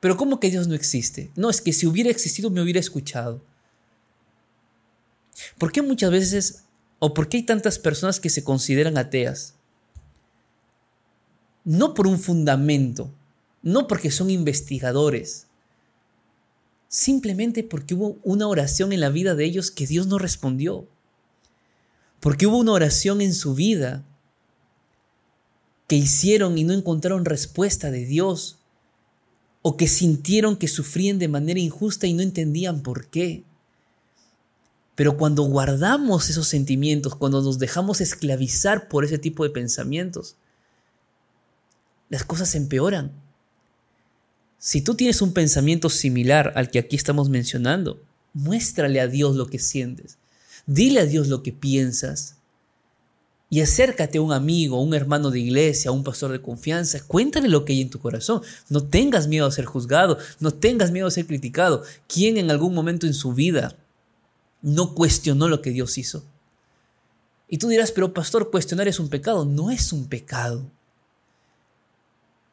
Pero 0.00 0.16
¿cómo 0.16 0.38
que 0.38 0.50
Dios 0.50 0.68
no 0.68 0.74
existe? 0.74 1.30
No, 1.34 1.50
es 1.50 1.60
que 1.60 1.72
si 1.72 1.86
hubiera 1.86 2.10
existido 2.10 2.50
me 2.50 2.62
hubiera 2.62 2.78
escuchado. 2.78 3.42
¿Por 5.58 5.72
qué 5.72 5.82
muchas 5.82 6.10
veces, 6.10 6.64
o 6.98 7.14
por 7.14 7.28
qué 7.28 7.38
hay 7.38 7.42
tantas 7.44 7.78
personas 7.78 8.20
que 8.20 8.30
se 8.30 8.44
consideran 8.44 8.98
ateas? 8.98 9.54
No 11.68 11.92
por 11.92 12.06
un 12.06 12.18
fundamento, 12.18 13.12
no 13.60 13.88
porque 13.88 14.10
son 14.10 14.30
investigadores, 14.30 15.48
simplemente 16.88 17.62
porque 17.62 17.92
hubo 17.92 18.16
una 18.22 18.48
oración 18.48 18.90
en 18.94 19.00
la 19.00 19.10
vida 19.10 19.34
de 19.34 19.44
ellos 19.44 19.70
que 19.70 19.86
Dios 19.86 20.06
no 20.06 20.18
respondió. 20.18 20.88
Porque 22.20 22.46
hubo 22.46 22.56
una 22.56 22.72
oración 22.72 23.20
en 23.20 23.34
su 23.34 23.54
vida 23.54 24.02
que 25.88 25.96
hicieron 25.96 26.56
y 26.56 26.64
no 26.64 26.72
encontraron 26.72 27.26
respuesta 27.26 27.90
de 27.90 28.06
Dios. 28.06 28.56
O 29.60 29.76
que 29.76 29.88
sintieron 29.88 30.56
que 30.56 30.68
sufrían 30.68 31.18
de 31.18 31.28
manera 31.28 31.60
injusta 31.60 32.06
y 32.06 32.14
no 32.14 32.22
entendían 32.22 32.82
por 32.82 33.08
qué. 33.08 33.44
Pero 34.94 35.18
cuando 35.18 35.42
guardamos 35.42 36.30
esos 36.30 36.48
sentimientos, 36.48 37.14
cuando 37.14 37.42
nos 37.42 37.58
dejamos 37.58 38.00
esclavizar 38.00 38.88
por 38.88 39.04
ese 39.04 39.18
tipo 39.18 39.44
de 39.44 39.50
pensamientos, 39.50 40.36
las 42.08 42.24
cosas 42.24 42.54
empeoran. 42.54 43.12
Si 44.58 44.82
tú 44.82 44.94
tienes 44.94 45.22
un 45.22 45.32
pensamiento 45.32 45.88
similar 45.88 46.52
al 46.56 46.70
que 46.70 46.78
aquí 46.78 46.96
estamos 46.96 47.28
mencionando, 47.28 48.02
muéstrale 48.32 49.00
a 49.00 49.06
Dios 49.06 49.36
lo 49.36 49.46
que 49.46 49.58
sientes. 49.58 50.18
Dile 50.66 51.00
a 51.00 51.06
Dios 51.06 51.28
lo 51.28 51.42
que 51.42 51.52
piensas. 51.52 52.36
Y 53.50 53.62
acércate 53.62 54.18
a 54.18 54.20
un 54.20 54.32
amigo, 54.32 54.76
a 54.76 54.82
un 54.82 54.92
hermano 54.92 55.30
de 55.30 55.40
iglesia, 55.40 55.90
a 55.90 55.92
un 55.92 56.04
pastor 56.04 56.32
de 56.32 56.42
confianza. 56.42 57.00
Cuéntale 57.06 57.48
lo 57.48 57.64
que 57.64 57.72
hay 57.72 57.80
en 57.80 57.88
tu 57.88 57.98
corazón. 57.98 58.42
No 58.68 58.84
tengas 58.84 59.26
miedo 59.26 59.46
a 59.46 59.52
ser 59.52 59.64
juzgado. 59.64 60.18
No 60.38 60.50
tengas 60.52 60.90
miedo 60.90 61.06
a 61.06 61.10
ser 61.10 61.26
criticado. 61.26 61.82
¿Quién 62.06 62.36
en 62.36 62.50
algún 62.50 62.74
momento 62.74 63.06
en 63.06 63.14
su 63.14 63.32
vida 63.32 63.76
no 64.60 64.94
cuestionó 64.94 65.48
lo 65.48 65.62
que 65.62 65.70
Dios 65.70 65.96
hizo? 65.96 66.24
Y 67.48 67.56
tú 67.56 67.68
dirás, 67.68 67.90
pero 67.90 68.12
pastor, 68.12 68.50
cuestionar 68.50 68.88
es 68.88 69.00
un 69.00 69.08
pecado. 69.08 69.46
No 69.46 69.70
es 69.70 69.94
un 69.94 70.08
pecado. 70.08 70.70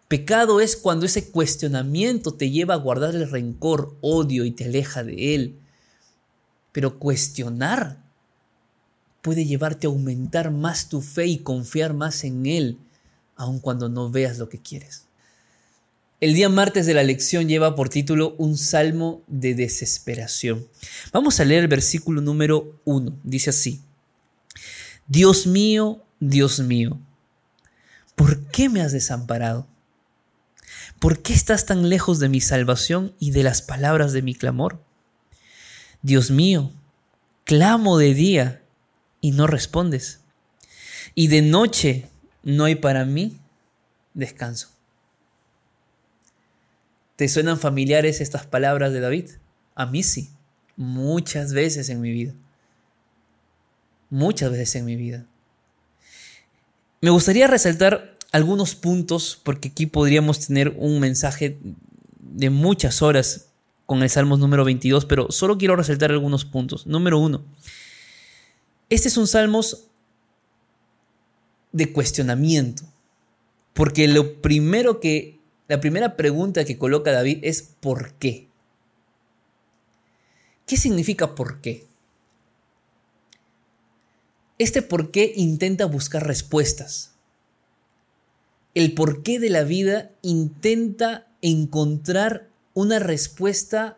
Pecado 0.08 0.62
es 0.62 0.76
cuando 0.76 1.06
ese 1.06 1.30
cuestionamiento 1.32 2.34
te 2.34 2.52
lleva 2.52 2.76
a 2.76 2.78
guardar 2.78 3.16
el 3.16 3.30
rencor, 3.30 3.98
odio 4.02 4.46
y 4.46 4.52
te 4.52 4.66
aleja 4.66 5.04
de 5.04 5.36
él. 5.36 5.60
Pero 6.72 7.00
cuestionar 7.00 8.04
puede 9.22 9.46
llevarte 9.46 9.88
a 9.88 9.90
aumentar 9.90 10.52
más 10.52 10.90
tu 10.90 11.02
fe 11.02 11.26
y 11.26 11.40
confiar 11.40 11.96
más 11.96 12.24
en 12.24 12.46
él, 12.46 12.78
aun 13.36 13.60
cuando 13.60 13.90
no 13.90 14.12
veas 14.12 14.38
lo 14.38 14.50
que 14.50 14.60
quieres. 14.62 15.06
El 16.22 16.36
día 16.36 16.48
martes 16.48 16.86
de 16.86 16.94
la 16.94 17.04
lección 17.04 17.48
lleva 17.48 17.76
por 17.76 17.90
título 17.90 18.36
un 18.38 18.58
salmo 18.58 19.24
de 19.28 19.56
desesperación. 19.56 20.68
Vamos 21.12 21.40
a 21.40 21.46
leer 21.46 21.64
el 21.64 21.68
versículo 21.68 22.22
número 22.22 22.80
1. 22.86 23.20
Dice 23.24 23.50
así. 23.50 23.82
Dios 25.08 25.46
mío, 25.46 26.04
Dios 26.20 26.60
mío, 26.60 27.00
¿por 28.16 28.46
qué 28.48 28.70
me 28.70 28.82
has 28.82 28.92
desamparado? 28.92 29.68
¿Por 31.06 31.22
qué 31.22 31.34
estás 31.34 31.68
tan 31.68 31.88
lejos 31.88 32.18
de 32.18 32.30
mi 32.30 32.42
salvación 32.42 33.14
y 33.20 33.30
de 33.30 33.44
las 33.44 33.62
palabras 33.62 34.12
de 34.12 34.24
mi 34.24 34.34
clamor? 34.34 34.84
Dios 36.02 36.32
mío, 36.32 36.72
clamo 37.44 38.00
de 38.00 38.16
día 38.16 38.64
y 39.22 39.30
no 39.30 39.46
respondes. 39.46 40.22
Y 41.14 41.28
de 41.28 41.44
noche 41.44 42.10
no 42.42 42.64
hay 42.64 42.74
para 42.74 43.06
mí 43.06 43.40
descanso. 44.16 44.70
¿Te 47.18 47.30
suenan 47.30 47.60
familiares 47.60 48.20
estas 48.20 48.48
palabras 48.48 48.92
de 48.92 49.02
David? 49.02 49.30
A 49.76 49.86
mí 49.86 50.02
sí, 50.02 50.32
muchas 50.76 51.54
veces 51.54 51.90
en 51.90 52.02
mi 52.02 52.10
vida 52.10 52.34
muchas 54.10 54.50
veces 54.50 54.78
en 54.78 54.86
mi 54.86 54.96
vida. 54.96 55.28
Me 57.00 57.12
gustaría 57.12 57.46
resaltar 57.46 58.15
algunos 58.36 58.76
puntos 58.76 59.40
porque 59.42 59.70
aquí 59.70 59.86
podríamos 59.86 60.46
tener 60.46 60.76
un 60.78 61.00
mensaje 61.00 61.58
de 62.20 62.50
muchas 62.50 63.02
horas 63.02 63.48
con 63.86 64.04
el 64.04 64.10
Salmos 64.10 64.40
número 64.40 64.66
22, 64.66 65.06
pero 65.06 65.32
solo 65.32 65.58
quiero 65.58 65.78
resaltar 65.78 66.12
algunos 66.12 66.44
puntos. 66.44 66.86
Número 66.86 67.18
uno, 67.18 67.46
este 68.90 69.08
es 69.08 69.16
un 69.16 69.28
Salmos 69.28 69.88
de 71.72 71.94
cuestionamiento, 71.94 72.84
porque 73.74 74.10
lo 74.10 74.42
primero 74.42 75.00
que, 75.00 75.40
la 75.70 75.80
primera 75.80 76.18
pregunta 76.18 76.66
que 76.66 76.78
coloca 76.78 77.14
David 77.14 77.40
es 77.42 77.62
¿por 77.62 78.16
qué? 78.16 78.50
¿Qué 80.68 80.76
significa 80.76 81.36
por 81.36 81.62
qué? 81.62 81.88
Este 84.58 84.82
por 84.82 85.12
qué 85.12 85.32
intenta 85.38 85.86
buscar 85.86 86.28
respuestas. 86.28 87.15
El 88.76 88.94
porqué 88.94 89.40
de 89.40 89.50
la 89.50 89.64
vida 89.64 90.12
intenta 90.22 91.28
encontrar 91.42 92.50
una 92.74 93.00
respuesta 93.00 93.98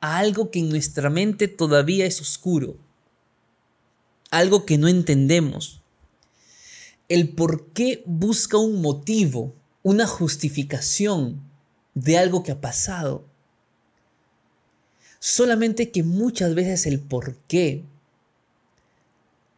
a 0.00 0.16
algo 0.16 0.50
que 0.50 0.60
en 0.60 0.70
nuestra 0.70 1.10
mente 1.10 1.46
todavía 1.46 2.06
es 2.06 2.22
oscuro, 2.22 2.78
algo 4.30 4.64
que 4.64 4.78
no 4.78 4.88
entendemos. 4.88 5.82
El 7.10 7.28
por 7.28 7.66
qué 7.72 8.02
busca 8.06 8.56
un 8.56 8.80
motivo, 8.80 9.54
una 9.82 10.06
justificación 10.06 11.42
de 11.92 12.16
algo 12.16 12.42
que 12.42 12.52
ha 12.52 12.62
pasado. 12.62 13.26
Solamente 15.18 15.90
que 15.90 16.02
muchas 16.02 16.54
veces 16.54 16.86
el 16.86 16.98
por 16.98 17.36
qué 17.46 17.84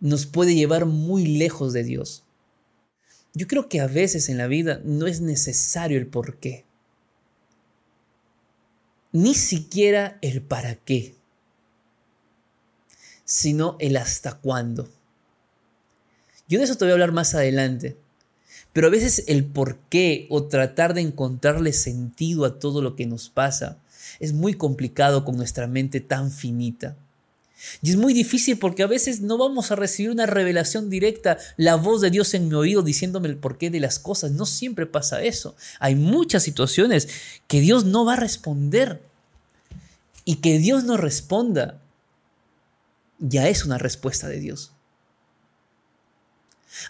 nos 0.00 0.26
puede 0.26 0.56
llevar 0.56 0.86
muy 0.86 1.24
lejos 1.38 1.72
de 1.72 1.84
Dios. 1.84 2.25
Yo 3.36 3.46
creo 3.46 3.68
que 3.68 3.80
a 3.80 3.86
veces 3.86 4.30
en 4.30 4.38
la 4.38 4.46
vida 4.46 4.80
no 4.82 5.06
es 5.06 5.20
necesario 5.20 5.98
el 5.98 6.06
por 6.06 6.38
qué, 6.38 6.64
ni 9.12 9.34
siquiera 9.34 10.16
el 10.22 10.40
para 10.40 10.76
qué, 10.76 11.14
sino 13.26 13.76
el 13.78 13.98
hasta 13.98 14.38
cuándo. 14.38 14.88
Yo 16.48 16.58
de 16.58 16.64
eso 16.64 16.78
te 16.78 16.86
voy 16.86 16.92
a 16.92 16.94
hablar 16.94 17.12
más 17.12 17.34
adelante, 17.34 17.98
pero 18.72 18.86
a 18.86 18.90
veces 18.90 19.24
el 19.26 19.44
por 19.44 19.80
qué 19.90 20.26
o 20.30 20.44
tratar 20.44 20.94
de 20.94 21.02
encontrarle 21.02 21.74
sentido 21.74 22.46
a 22.46 22.58
todo 22.58 22.80
lo 22.80 22.96
que 22.96 23.04
nos 23.04 23.28
pasa 23.28 23.82
es 24.18 24.32
muy 24.32 24.54
complicado 24.54 25.26
con 25.26 25.36
nuestra 25.36 25.66
mente 25.66 26.00
tan 26.00 26.30
finita. 26.30 26.96
Y 27.82 27.90
es 27.90 27.96
muy 27.96 28.12
difícil 28.12 28.58
porque 28.58 28.82
a 28.82 28.86
veces 28.86 29.20
no 29.20 29.38
vamos 29.38 29.70
a 29.70 29.76
recibir 29.76 30.10
una 30.10 30.26
revelación 30.26 30.90
directa, 30.90 31.38
la 31.56 31.76
voz 31.76 32.00
de 32.00 32.10
Dios 32.10 32.34
en 32.34 32.48
mi 32.48 32.54
oído 32.54 32.82
diciéndome 32.82 33.28
el 33.28 33.36
porqué 33.36 33.70
de 33.70 33.80
las 33.80 33.98
cosas. 33.98 34.32
No 34.32 34.46
siempre 34.46 34.86
pasa 34.86 35.22
eso. 35.22 35.56
Hay 35.80 35.94
muchas 35.94 36.42
situaciones 36.42 37.08
que 37.46 37.60
Dios 37.60 37.84
no 37.84 38.04
va 38.04 38.14
a 38.14 38.16
responder. 38.20 39.02
Y 40.28 40.36
que 40.36 40.58
Dios 40.58 40.82
no 40.84 40.96
responda 40.96 41.80
ya 43.18 43.48
es 43.48 43.64
una 43.64 43.78
respuesta 43.78 44.28
de 44.28 44.40
Dios. 44.40 44.72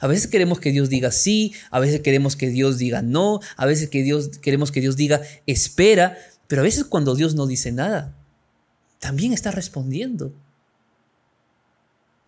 A 0.01 0.07
veces 0.07 0.27
queremos 0.27 0.59
que 0.59 0.73
Dios 0.73 0.89
diga 0.89 1.13
sí, 1.13 1.55
a 1.71 1.79
veces 1.79 2.01
queremos 2.01 2.35
que 2.35 2.49
Dios 2.49 2.79
diga 2.79 3.03
no, 3.03 3.41
a 3.57 3.67
veces 3.67 3.89
que 3.89 4.03
Dios, 4.03 4.39
queremos 4.39 4.73
que 4.73 4.81
Dios 4.81 4.97
diga 4.97 5.23
espera, 5.47 6.19
pero 6.49 6.63
a 6.63 6.65
veces 6.65 6.85
cuando 6.85 7.15
Dios 7.15 7.35
no 7.35 7.47
dice 7.47 7.71
nada, 7.71 8.17
también 8.99 9.33
está 9.33 9.51
respondiendo. 9.51 10.33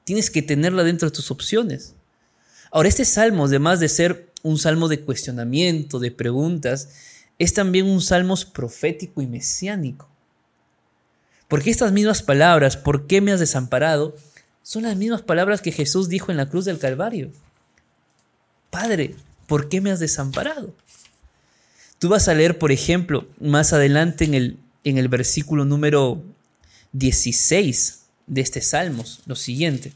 Tienes 0.09 0.31
que 0.31 0.40
tenerla 0.40 0.85
dentro 0.85 1.11
de 1.11 1.14
tus 1.14 1.31
opciones. 1.31 1.92
Ahora, 2.71 2.88
este 2.88 3.05
salmo, 3.05 3.44
además 3.44 3.79
de 3.79 3.90
ser 3.90 4.33
un 4.42 4.57
salmo 4.57 4.88
de 4.88 5.01
cuestionamiento, 5.01 5.99
de 5.99 6.11
preguntas, 6.11 6.88
es 7.38 7.53
también 7.53 7.85
un 7.85 8.01
salmo 8.01 8.35
profético 8.55 9.21
y 9.21 9.27
mesiánico. 9.27 10.09
Porque 11.47 11.68
estas 11.68 11.92
mismas 11.92 12.23
palabras, 12.23 12.79
¿por 12.79 13.07
qué 13.07 13.21
me 13.21 13.33
has 13.33 13.40
desamparado? 13.40 14.16
Son 14.62 14.85
las 14.85 14.97
mismas 14.97 15.21
palabras 15.21 15.61
que 15.61 15.73
Jesús 15.73 16.09
dijo 16.09 16.31
en 16.31 16.38
la 16.38 16.49
cruz 16.49 16.64
del 16.64 16.79
Calvario. 16.79 17.31
Padre, 18.71 19.14
¿por 19.47 19.68
qué 19.68 19.83
me 19.83 19.90
has 19.90 20.01
desamparado? 20.01 20.75
Tú 21.99 22.09
vas 22.09 22.29
a 22.29 22.35
leer, 22.35 22.57
por 22.57 22.73
ejemplo, 22.73 23.29
más 23.40 23.75
adelante 23.75 24.25
en 24.25 24.33
el, 24.33 24.59
en 24.85 24.97
el 24.97 25.09
versículo 25.09 25.66
número 25.66 26.23
16 26.92 28.08
de 28.29 28.41
este 28.41 28.61
Salmos, 28.61 29.21
lo 29.27 29.35
siguiente. 29.35 29.93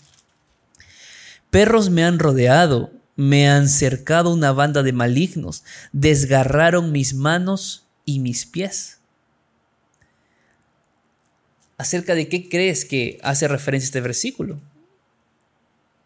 Perros 1.51 1.91
me 1.91 2.05
han 2.05 2.19
rodeado, 2.19 2.91
me 3.15 3.49
han 3.49 3.69
cercado 3.69 4.33
una 4.33 4.53
banda 4.53 4.83
de 4.83 4.93
malignos, 4.93 5.65
desgarraron 5.93 6.93
mis 6.93 7.15
manos 7.15 7.85
y 8.05 8.19
mis 8.19 8.47
pies. 8.47 8.99
¿Acerca 11.77 12.15
de 12.15 12.29
qué 12.29 12.49
crees 12.49 12.85
que 12.85 13.19
hace 13.23 13.49
referencia 13.49 13.87
este 13.87 14.01
versículo? 14.01 14.61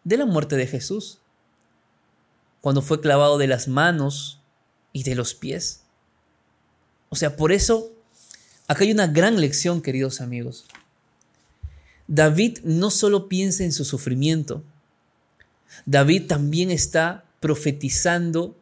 De 0.03 0.17
la 0.17 0.25
muerte 0.25 0.55
de 0.55 0.67
Jesús, 0.67 1.19
cuando 2.61 2.81
fue 2.81 3.01
clavado 3.01 3.37
de 3.37 3.47
las 3.47 3.67
manos 3.67 4.41
y 4.91 5.03
de 5.03 5.15
los 5.15 5.33
pies. 5.33 5.83
O 7.09 7.15
sea, 7.15 7.37
por 7.37 7.51
eso, 7.51 7.91
acá 8.67 8.83
hay 8.83 8.91
una 8.91 9.07
gran 9.07 9.39
lección, 9.39 9.81
queridos 9.81 10.19
amigos. 10.19 10.65
David 12.07 12.59
no 12.63 12.89
solo 12.89 13.27
piensa 13.27 13.63
en 13.63 13.71
su 13.71 13.85
sufrimiento, 13.85 14.63
David 15.85 16.27
también 16.27 16.71
está 16.71 17.25
profetizando 17.39 18.57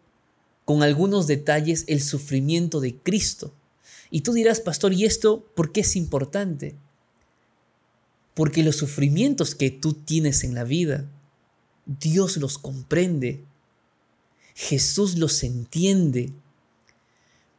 con 0.66 0.82
algunos 0.82 1.28
detalles 1.28 1.86
el 1.88 2.02
sufrimiento 2.02 2.80
de 2.80 2.98
Cristo. 2.98 3.54
Y 4.10 4.22
tú 4.22 4.34
dirás, 4.34 4.60
pastor, 4.60 4.94
¿y 4.94 5.06
esto 5.06 5.46
por 5.56 5.72
qué 5.72 5.82
es 5.82 5.96
importante? 5.96 6.76
Porque 8.34 8.64
los 8.64 8.76
sufrimientos 8.76 9.56
que 9.56 9.72
tú 9.72 9.94
tienes 9.94 10.44
en 10.44 10.56
la 10.56 10.64
vida, 10.64 11.10
Dios 11.86 12.38
los 12.38 12.58
comprende, 12.58 13.44
Jesús 14.56 15.18
los 15.18 15.44
entiende. 15.44 16.34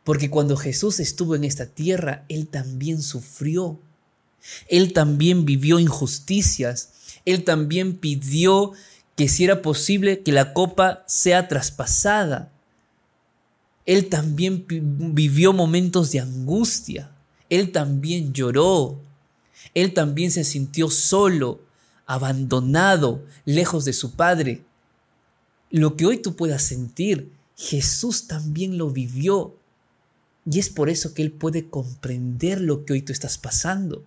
Porque 0.05 0.31
cuando 0.31 0.57
Jesús 0.57 1.01
estuvo 1.01 1.35
en 1.35 1.45
esta 1.45 1.67
tierra, 1.67 2.25
Él 2.29 2.49
también 2.49 3.03
sufrió. 3.03 3.81
Él 4.69 4.93
también 4.93 5.45
vivió 5.45 5.79
injusticias. 5.79 6.93
Él 7.25 7.45
también 7.45 7.97
pidió 7.97 8.73
que 9.17 9.29
si 9.29 9.45
era 9.45 9.63
posible 9.63 10.23
que 10.23 10.33
la 10.33 10.53
copa 10.53 11.05
sea 11.07 11.49
traspasada. 11.49 12.53
Él 13.87 14.09
también 14.09 14.67
vivió 14.69 15.53
momentos 15.53 16.11
de 16.11 16.21
angustia. 16.21 17.11
Él 17.49 17.73
también 17.73 18.33
lloró. 18.33 19.01
Él 19.75 19.95
también 19.95 20.31
se 20.31 20.45
sintió 20.45 20.91
solo, 20.91 21.61
abandonado, 22.05 23.25
lejos 23.45 23.85
de 23.85 23.93
su 23.93 24.13
Padre. 24.13 24.65
Lo 25.71 25.97
que 25.97 26.07
hoy 26.07 26.19
tú 26.19 26.37
puedas 26.37 26.63
sentir, 26.63 27.33
Jesús 27.57 28.27
también 28.27 28.79
lo 28.79 28.91
vivió. 28.91 29.57
Y 30.49 30.59
es 30.59 30.69
por 30.69 30.91
eso 30.91 31.15
que 31.15 31.23
Él 31.23 31.33
puede 31.33 31.69
comprender 31.69 32.61
lo 32.61 32.85
que 32.85 32.93
hoy 32.93 33.03
tú 33.03 33.13
estás 33.13 33.39
pasando. 33.39 34.05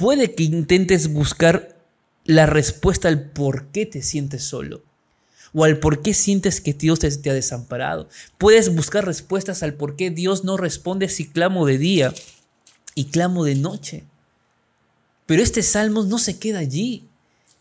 Puede 0.00 0.34
que 0.34 0.44
intentes 0.44 1.12
buscar 1.12 1.76
la 2.24 2.46
respuesta 2.46 3.08
al 3.08 3.32
por 3.32 3.66
qué 3.66 3.84
te 3.84 4.00
sientes 4.00 4.42
solo 4.42 4.82
o 5.52 5.64
al 5.64 5.78
por 5.78 6.00
qué 6.00 6.14
sientes 6.14 6.62
que 6.62 6.72
Dios 6.72 7.00
te, 7.00 7.28
ha 7.28 7.34
desamparado. 7.34 8.08
Puedes 8.38 8.74
buscar 8.74 9.04
respuestas 9.04 9.62
al 9.62 9.74
por 9.74 9.96
qué 9.96 10.08
Dios 10.08 10.42
no 10.42 10.56
responde 10.56 11.10
si 11.10 11.28
clamo 11.28 11.66
de 11.66 11.76
día 11.76 12.14
y 12.94 13.10
clamo 13.10 13.44
de 13.44 13.56
noche. 13.56 14.04
Pero 15.26 15.42
este 15.42 15.62
salmo 15.62 16.02
no 16.04 16.18
se 16.18 16.38
queda 16.38 16.60
allí. 16.60 17.04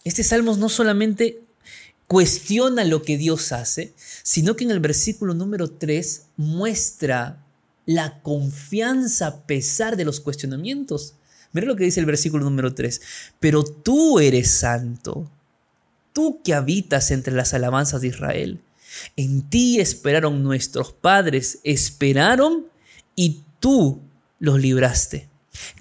Este 0.06 0.24
salmo 0.24 0.56
no 0.56 0.70
solamente 0.70 1.42
cuestiona 2.08 2.86
lo 2.86 3.02
que 3.02 3.18
Dios 3.18 3.52
hace, 3.52 3.94
sino 4.24 4.56
que 4.56 4.64
en 4.64 4.72
el 4.72 4.80
versículo 4.80 5.34
número 5.34 5.72
3 5.72 6.28
muestra 6.38 7.46
la 7.86 8.22
confianza 8.22 9.28
a 9.28 9.42
pesar 9.42 9.98
de 9.98 10.06
los 10.06 10.22
cuestionamientos. 10.22 11.16
Mira 11.52 11.68
lo 11.68 11.76
que 11.76 11.86
dice 11.86 12.00
el 12.00 12.06
versículo 12.06 12.44
número 12.44 12.74
3. 12.74 13.02
Pero 13.40 13.64
tú 13.64 14.20
eres 14.20 14.52
santo, 14.52 15.30
tú 16.14 16.42
que 16.44 16.54
habitas 16.54 17.12
entre 17.12 17.34
las 17.34 17.54
alabanzas 17.54 18.02
de 18.02 18.08
Israel. 18.08 18.62
En 19.16 19.50
ti 19.50 19.80
esperaron 19.80 20.44
nuestros 20.44 20.94
padres, 20.94 21.60
esperaron 21.64 22.68
y 23.16 23.44
tú 23.60 24.02
los 24.40 24.60
libraste. 24.60 25.30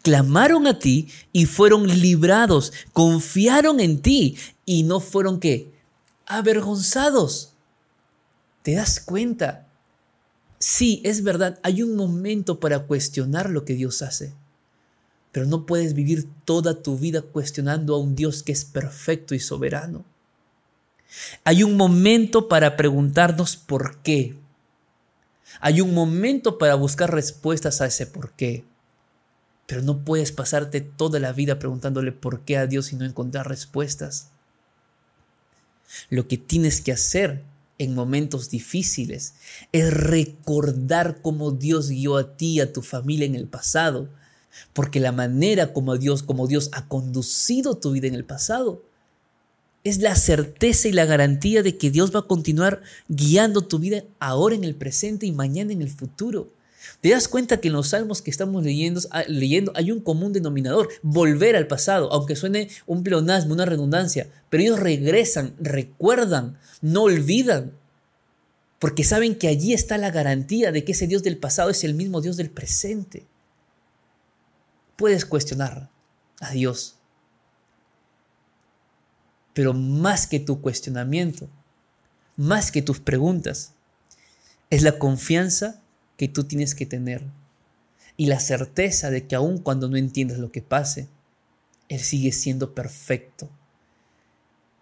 Clamaron 0.02 0.66
a 0.66 0.78
ti 0.78 1.08
y 1.32 1.46
fueron 1.46 1.86
librados, 1.86 2.72
confiaron 2.92 3.80
en 3.80 4.00
ti 4.00 4.36
y 4.64 4.82
no 4.82 5.00
fueron 5.00 5.38
qué? 5.38 5.72
Avergonzados. 6.26 7.52
¿Te 8.62 8.74
das 8.74 9.00
cuenta? 9.00 9.66
Sí, 10.58 11.00
es 11.04 11.22
verdad, 11.22 11.60
hay 11.62 11.82
un 11.82 11.94
momento 11.94 12.58
para 12.58 12.80
cuestionar 12.80 13.48
lo 13.48 13.64
que 13.64 13.74
Dios 13.74 14.02
hace, 14.02 14.34
pero 15.32 15.46
no 15.46 15.66
puedes 15.66 15.94
vivir 15.94 16.28
toda 16.44 16.82
tu 16.82 16.98
vida 16.98 17.22
cuestionando 17.22 17.94
a 17.94 17.98
un 17.98 18.14
Dios 18.14 18.42
que 18.42 18.52
es 18.52 18.64
perfecto 18.64 19.34
y 19.34 19.40
soberano. 19.40 20.04
Hay 21.44 21.62
un 21.62 21.76
momento 21.76 22.48
para 22.48 22.76
preguntarnos 22.76 23.56
por 23.56 23.98
qué. 23.98 24.36
Hay 25.60 25.80
un 25.80 25.94
momento 25.94 26.58
para 26.58 26.74
buscar 26.74 27.12
respuestas 27.12 27.80
a 27.80 27.86
ese 27.86 28.06
por 28.06 28.32
qué. 28.32 28.64
Pero 29.66 29.82
no 29.82 30.04
puedes 30.04 30.32
pasarte 30.32 30.80
toda 30.80 31.18
la 31.18 31.32
vida 31.32 31.58
preguntándole 31.58 32.12
por 32.12 32.40
qué 32.40 32.56
a 32.56 32.66
Dios 32.66 32.92
y 32.92 32.96
no 32.96 33.04
encontrar 33.04 33.48
respuestas. 33.48 34.28
Lo 36.10 36.28
que 36.28 36.38
tienes 36.38 36.80
que 36.80 36.92
hacer 36.92 37.44
en 37.78 37.94
momentos 37.94 38.50
difíciles 38.50 39.34
es 39.72 39.92
recordar 39.92 41.20
cómo 41.22 41.52
Dios 41.52 41.90
guió 41.90 42.16
a 42.16 42.36
ti 42.36 42.54
y 42.54 42.60
a 42.60 42.72
tu 42.72 42.82
familia 42.82 43.26
en 43.26 43.34
el 43.34 43.46
pasado, 43.46 44.08
porque 44.72 45.00
la 45.00 45.12
manera 45.12 45.72
como 45.72 45.96
Dios, 45.96 46.22
como 46.22 46.46
Dios 46.46 46.70
ha 46.72 46.86
conducido 46.88 47.76
tu 47.76 47.92
vida 47.92 48.06
en 48.06 48.14
el 48.14 48.24
pasado 48.24 48.82
es 49.84 49.98
la 49.98 50.16
certeza 50.16 50.88
y 50.88 50.92
la 50.92 51.04
garantía 51.04 51.62
de 51.62 51.76
que 51.78 51.90
Dios 51.90 52.14
va 52.14 52.20
a 52.20 52.26
continuar 52.26 52.82
guiando 53.08 53.62
tu 53.62 53.78
vida 53.78 54.04
ahora 54.18 54.54
en 54.54 54.64
el 54.64 54.74
presente 54.74 55.26
y 55.26 55.32
mañana 55.32 55.72
en 55.72 55.82
el 55.82 55.90
futuro. 55.90 56.52
Te 57.00 57.10
das 57.10 57.28
cuenta 57.28 57.60
que 57.60 57.68
en 57.68 57.74
los 57.74 57.88
salmos 57.88 58.22
que 58.22 58.30
estamos 58.30 58.64
leyendo, 58.64 59.00
ah, 59.10 59.22
leyendo 59.28 59.72
hay 59.74 59.90
un 59.92 60.00
común 60.00 60.32
denominador, 60.32 60.88
volver 61.02 61.54
al 61.56 61.66
pasado, 61.66 62.12
aunque 62.12 62.36
suene 62.36 62.68
un 62.86 63.02
pleonasmo, 63.02 63.54
una 63.54 63.66
redundancia, 63.66 64.28
pero 64.50 64.62
ellos 64.62 64.80
regresan, 64.80 65.54
recuerdan, 65.60 66.58
no 66.80 67.02
olvidan, 67.02 67.72
porque 68.78 69.04
saben 69.04 69.36
que 69.36 69.48
allí 69.48 69.74
está 69.74 69.98
la 69.98 70.10
garantía 70.10 70.72
de 70.72 70.84
que 70.84 70.92
ese 70.92 71.06
Dios 71.06 71.22
del 71.22 71.36
pasado 71.36 71.70
es 71.70 71.84
el 71.84 71.94
mismo 71.94 72.20
Dios 72.20 72.36
del 72.36 72.50
presente. 72.50 73.24
Puedes 74.98 75.24
cuestionar 75.24 75.88
a 76.40 76.50
Dios, 76.50 76.96
pero 79.54 79.72
más 79.72 80.26
que 80.26 80.40
tu 80.40 80.60
cuestionamiento, 80.60 81.48
más 82.36 82.72
que 82.72 82.82
tus 82.82 82.98
preguntas, 82.98 83.74
es 84.70 84.82
la 84.82 84.98
confianza 84.98 85.80
que 86.16 86.26
tú 86.26 86.42
tienes 86.42 86.74
que 86.74 86.84
tener 86.84 87.22
y 88.16 88.26
la 88.26 88.40
certeza 88.40 89.08
de 89.12 89.28
que 89.28 89.36
aun 89.36 89.58
cuando 89.58 89.88
no 89.88 89.96
entiendas 89.96 90.38
lo 90.38 90.50
que 90.50 90.62
pase, 90.62 91.08
Él 91.88 92.00
sigue 92.00 92.32
siendo 92.32 92.74
perfecto. 92.74 93.48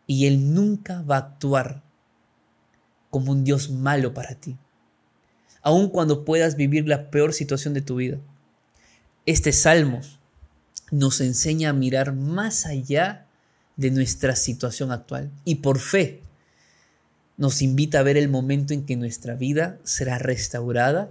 Y 0.07 0.27
Él 0.27 0.55
nunca 0.55 1.03
va 1.03 1.17
a 1.17 1.21
actuar 1.21 1.83
como 3.11 3.33
un 3.33 3.45
Dios 3.45 3.71
malo 3.71 4.15
para 4.15 4.35
ti, 4.37 4.57
aun 5.61 5.91
cuando 5.91 6.25
puedas 6.25 6.57
vivir 6.57 6.89
la 6.89 7.11
peor 7.11 7.35
situación 7.35 7.75
de 7.75 7.83
tu 7.83 7.97
vida. 7.97 8.19
Este 9.27 9.53
salmo 9.53 10.03
nos 10.93 11.21
enseña 11.21 11.71
a 11.71 11.73
mirar 11.73 12.13
más 12.13 12.65
allá 12.65 13.27
de 13.77 13.91
nuestra 13.91 14.37
situación 14.37 14.93
actual 14.93 15.33
y 15.45 15.57
por 15.57 15.81
fe 15.81 16.21
nos 17.37 17.61
invita 17.61 17.99
a 17.99 18.05
ver 18.05 18.17
el 18.17 18.29
momento 18.29 18.73
en 18.73 18.87
que 18.87 18.95
nuestra 18.95 19.35
vida 19.35 19.81
será 19.83 20.19
restaurada 20.19 21.11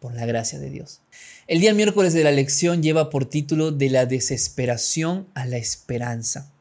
por 0.00 0.12
la 0.12 0.26
gracia 0.26 0.58
de 0.58 0.68
Dios. 0.68 1.00
El 1.46 1.60
día 1.60 1.72
miércoles 1.72 2.12
de 2.12 2.24
la 2.24 2.30
lección 2.30 2.82
lleva 2.82 3.08
por 3.08 3.24
título 3.24 3.72
De 3.72 3.88
la 3.88 4.04
desesperación 4.04 5.26
a 5.32 5.46
la 5.46 5.56
esperanza. 5.56 6.52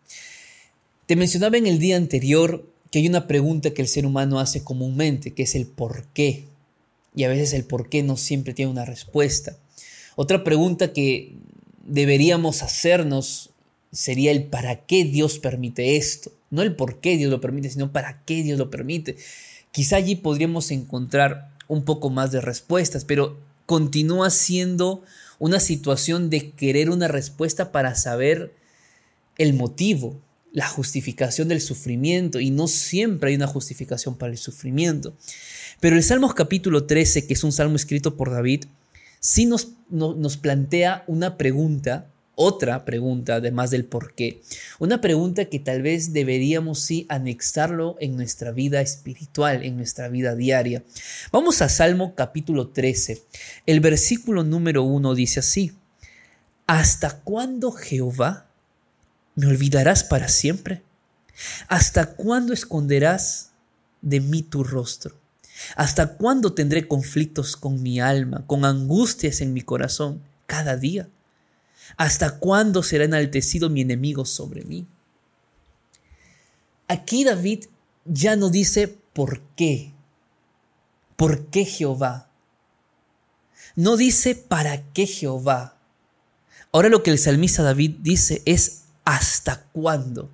Te 1.07 1.17
mencionaba 1.17 1.57
en 1.57 1.67
el 1.67 1.77
día 1.77 1.97
anterior 1.97 2.71
que 2.89 2.99
hay 2.99 3.07
una 3.09 3.27
pregunta 3.27 3.71
que 3.71 3.81
el 3.81 3.89
ser 3.89 4.05
humano 4.05 4.39
hace 4.39 4.63
comúnmente, 4.63 5.33
que 5.33 5.43
es 5.43 5.55
el 5.55 5.67
por 5.67 6.05
qué. 6.13 6.45
Y 7.13 7.25
a 7.25 7.27
veces 7.27 7.51
el 7.51 7.65
por 7.65 7.89
qué 7.89 8.01
no 8.01 8.15
siempre 8.15 8.53
tiene 8.53 8.71
una 8.71 8.85
respuesta. 8.85 9.57
Otra 10.15 10.43
pregunta 10.43 10.93
que 10.93 11.35
deberíamos 11.85 12.63
hacernos 12.63 13.51
sería 13.91 14.31
el 14.31 14.45
para 14.45 14.85
qué 14.85 15.03
Dios 15.03 15.39
permite 15.39 15.97
esto. 15.97 16.31
No 16.49 16.61
el 16.61 16.75
por 16.75 16.99
qué 16.99 17.17
Dios 17.17 17.31
lo 17.31 17.41
permite, 17.41 17.69
sino 17.69 17.91
para 17.91 18.23
qué 18.23 18.43
Dios 18.43 18.57
lo 18.59 18.69
permite. 18.69 19.17
Quizá 19.71 19.97
allí 19.97 20.15
podríamos 20.15 20.71
encontrar 20.71 21.51
un 21.67 21.83
poco 21.83 22.09
más 22.09 22.31
de 22.31 22.41
respuestas, 22.41 23.05
pero 23.05 23.37
continúa 23.65 24.29
siendo 24.29 25.03
una 25.39 25.59
situación 25.59 26.29
de 26.29 26.51
querer 26.51 26.89
una 26.89 27.07
respuesta 27.07 27.71
para 27.71 27.95
saber 27.95 28.53
el 29.37 29.53
motivo, 29.53 30.17
la 30.53 30.67
justificación 30.67 31.49
del 31.49 31.59
sufrimiento, 31.59 32.39
y 32.39 32.51
no 32.51 32.67
siempre 32.67 33.31
hay 33.31 33.35
una 33.35 33.47
justificación 33.47 34.15
para 34.15 34.31
el 34.31 34.37
sufrimiento. 34.37 35.13
Pero 35.81 35.97
el 35.97 36.03
Salmos 36.03 36.33
capítulo 36.33 36.85
13, 36.85 37.27
que 37.27 37.33
es 37.33 37.43
un 37.43 37.51
salmo 37.51 37.75
escrito 37.75 38.15
por 38.15 38.31
David, 38.31 38.65
sí 39.19 39.45
nos, 39.45 39.69
nos 39.89 40.37
plantea 40.37 41.03
una 41.07 41.37
pregunta 41.37 42.09
otra 42.35 42.83
pregunta, 42.83 43.35
además 43.35 43.71
del 43.71 43.85
por 43.85 44.13
qué. 44.13 44.41
Una 44.79 45.01
pregunta 45.01 45.45
que 45.45 45.59
tal 45.59 45.81
vez 45.81 46.13
deberíamos 46.13 46.81
sí 46.81 47.05
anexarlo 47.09 47.95
en 47.99 48.15
nuestra 48.15 48.51
vida 48.51 48.81
espiritual, 48.81 49.63
en 49.63 49.77
nuestra 49.77 50.09
vida 50.09 50.35
diaria. 50.35 50.83
Vamos 51.31 51.61
a 51.61 51.69
Salmo 51.69 52.13
capítulo 52.13 52.69
13. 52.69 53.23
El 53.65 53.79
versículo 53.79 54.43
número 54.43 54.83
1 54.83 55.15
dice 55.15 55.39
así. 55.39 55.71
¿Hasta 56.67 57.21
cuándo, 57.21 57.71
Jehová, 57.71 58.49
me 59.35 59.47
olvidarás 59.47 60.03
para 60.03 60.27
siempre? 60.27 60.83
¿Hasta 61.67 62.15
cuándo 62.15 62.53
esconderás 62.53 63.51
de 64.01 64.19
mí 64.19 64.41
tu 64.41 64.63
rostro? 64.63 65.24
¿Hasta 65.75 66.15
cuándo 66.17 66.53
tendré 66.53 66.87
conflictos 66.87 67.55
con 67.55 67.81
mi 67.81 67.99
alma, 67.99 68.45
con 68.47 68.65
angustias 68.65 69.41
en 69.41 69.53
mi 69.53 69.61
corazón 69.61 70.21
cada 70.45 70.77
día? 70.77 71.09
¿Hasta 71.97 72.39
cuándo 72.39 72.83
será 72.83 73.05
enaltecido 73.05 73.69
mi 73.69 73.81
enemigo 73.81 74.25
sobre 74.25 74.63
mí? 74.63 74.87
Aquí 76.87 77.23
David 77.23 77.65
ya 78.05 78.35
no 78.35 78.49
dice 78.49 78.87
por 79.13 79.41
qué. 79.55 79.93
¿Por 81.15 81.47
qué 81.47 81.65
Jehová? 81.65 82.29
No 83.75 83.97
dice 83.97 84.35
para 84.35 84.83
qué 84.93 85.07
Jehová. 85.07 85.77
Ahora 86.71 86.89
lo 86.89 87.03
que 87.03 87.11
el 87.11 87.19
salmista 87.19 87.63
David 87.63 87.97
dice 88.01 88.41
es 88.45 88.83
¿hasta 89.05 89.63
cuándo? 89.71 90.29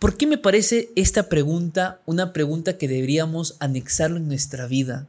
¿Por 0.00 0.16
qué 0.16 0.26
me 0.26 0.38
parece 0.38 0.90
esta 0.96 1.28
pregunta 1.28 2.00
una 2.06 2.32
pregunta 2.32 2.78
que 2.78 2.88
deberíamos 2.88 3.56
anexarlo 3.60 4.16
en 4.16 4.28
nuestra 4.28 4.66
vida? 4.66 5.06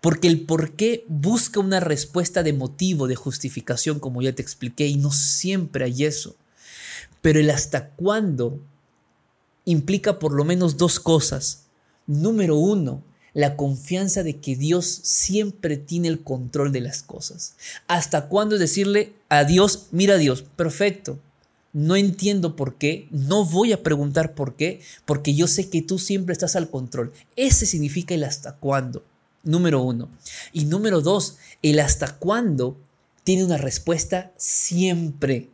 Porque 0.00 0.26
el 0.26 0.46
por 0.46 0.72
qué 0.72 1.04
busca 1.06 1.60
una 1.60 1.78
respuesta 1.78 2.42
de 2.42 2.54
motivo, 2.54 3.06
de 3.06 3.14
justificación, 3.14 4.00
como 4.00 4.20
ya 4.20 4.32
te 4.32 4.42
expliqué, 4.42 4.88
y 4.88 4.96
no 4.96 5.12
siempre 5.12 5.84
hay 5.84 6.04
eso. 6.04 6.34
Pero 7.20 7.38
el 7.38 7.50
hasta 7.50 7.90
cuándo 7.90 8.60
implica 9.64 10.18
por 10.18 10.32
lo 10.32 10.44
menos 10.44 10.76
dos 10.76 10.98
cosas. 10.98 11.66
Número 12.08 12.56
uno, 12.56 13.04
la 13.32 13.54
confianza 13.54 14.24
de 14.24 14.40
que 14.40 14.56
Dios 14.56 14.86
siempre 14.86 15.76
tiene 15.76 16.08
el 16.08 16.24
control 16.24 16.72
de 16.72 16.80
las 16.80 17.04
cosas. 17.04 17.54
¿Hasta 17.86 18.26
cuándo 18.26 18.56
es 18.56 18.60
decirle 18.60 19.12
a 19.28 19.44
Dios, 19.44 19.86
mira 19.92 20.16
Dios, 20.16 20.42
perfecto, 20.42 21.20
no 21.72 21.96
entiendo 21.96 22.54
por 22.56 22.76
qué, 22.76 23.08
no 23.10 23.44
voy 23.44 23.72
a 23.72 23.82
preguntar 23.82 24.34
por 24.34 24.56
qué, 24.56 24.80
porque 25.04 25.34
yo 25.34 25.46
sé 25.46 25.70
que 25.70 25.82
tú 25.82 25.98
siempre 25.98 26.32
estás 26.32 26.54
al 26.56 26.68
control. 26.70 27.12
Ese 27.36 27.66
significa 27.66 28.14
el 28.14 28.24
hasta 28.24 28.56
cuándo. 28.56 29.04
Número 29.42 29.82
uno. 29.82 30.10
Y 30.52 30.66
número 30.66 31.00
dos, 31.00 31.38
el 31.62 31.80
hasta 31.80 32.16
cuándo 32.18 32.78
tiene 33.24 33.44
una 33.44 33.56
respuesta 33.56 34.32
siempre. 34.36 35.50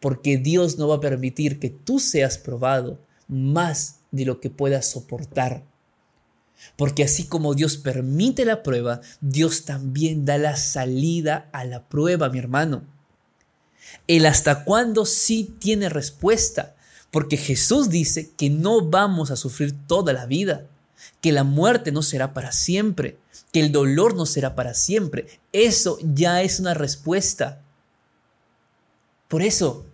porque 0.00 0.36
Dios 0.36 0.78
no 0.78 0.88
va 0.88 0.96
a 0.96 1.00
permitir 1.00 1.58
que 1.58 1.70
tú 1.70 1.98
seas 1.98 2.38
probado 2.38 3.00
más 3.28 4.00
de 4.10 4.24
lo 4.24 4.40
que 4.40 4.50
puedas 4.50 4.86
soportar. 4.86 5.64
Porque 6.76 7.04
así 7.04 7.24
como 7.24 7.54
Dios 7.54 7.76
permite 7.76 8.44
la 8.44 8.62
prueba, 8.62 9.00
Dios 9.20 9.64
también 9.64 10.24
da 10.24 10.38
la 10.38 10.56
salida 10.56 11.48
a 11.52 11.64
la 11.64 11.88
prueba, 11.88 12.28
mi 12.28 12.38
hermano. 12.38 12.84
El 14.06 14.26
hasta 14.26 14.64
cuándo 14.64 15.06
sí 15.06 15.54
tiene 15.58 15.88
respuesta, 15.88 16.74
porque 17.10 17.36
Jesús 17.36 17.88
dice 17.88 18.30
que 18.36 18.50
no 18.50 18.82
vamos 18.82 19.30
a 19.30 19.36
sufrir 19.36 19.74
toda 19.86 20.12
la 20.12 20.26
vida, 20.26 20.66
que 21.20 21.32
la 21.32 21.44
muerte 21.44 21.92
no 21.92 22.02
será 22.02 22.34
para 22.34 22.52
siempre, 22.52 23.18
que 23.52 23.60
el 23.60 23.72
dolor 23.72 24.14
no 24.14 24.26
será 24.26 24.54
para 24.54 24.74
siempre. 24.74 25.26
Eso 25.52 25.98
ya 26.02 26.42
es 26.42 26.60
una 26.60 26.74
respuesta. 26.74 27.62
Por 29.28 29.42
eso, 29.42 29.86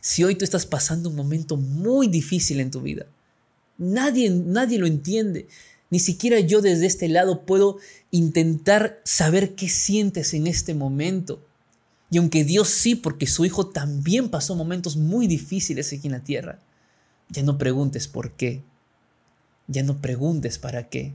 si 0.00 0.24
hoy 0.24 0.34
tú 0.34 0.44
estás 0.44 0.66
pasando 0.66 1.08
un 1.08 1.16
momento 1.16 1.56
muy 1.56 2.08
difícil 2.08 2.60
en 2.60 2.70
tu 2.70 2.80
vida, 2.80 3.06
nadie, 3.78 4.30
nadie 4.30 4.78
lo 4.78 4.86
entiende. 4.86 5.46
Ni 5.90 5.98
siquiera 5.98 6.40
yo 6.40 6.60
desde 6.60 6.86
este 6.86 7.08
lado 7.08 7.42
puedo 7.42 7.78
intentar 8.10 9.00
saber 9.04 9.54
qué 9.54 9.68
sientes 9.68 10.34
en 10.34 10.46
este 10.46 10.74
momento. 10.74 11.44
Y 12.10 12.18
aunque 12.18 12.44
Dios 12.44 12.68
sí, 12.68 12.96
porque 12.96 13.26
su 13.26 13.44
Hijo 13.44 13.68
también 13.68 14.30
pasó 14.30 14.56
momentos 14.56 14.96
muy 14.96 15.28
difíciles 15.28 15.92
aquí 15.92 16.08
en 16.08 16.12
la 16.12 16.24
tierra, 16.24 16.58
ya 17.28 17.42
no 17.44 17.56
preguntes 17.56 18.08
por 18.08 18.32
qué. 18.32 18.62
Ya 19.68 19.84
no 19.84 19.98
preguntes 19.98 20.58
para 20.58 20.88
qué. 20.88 21.14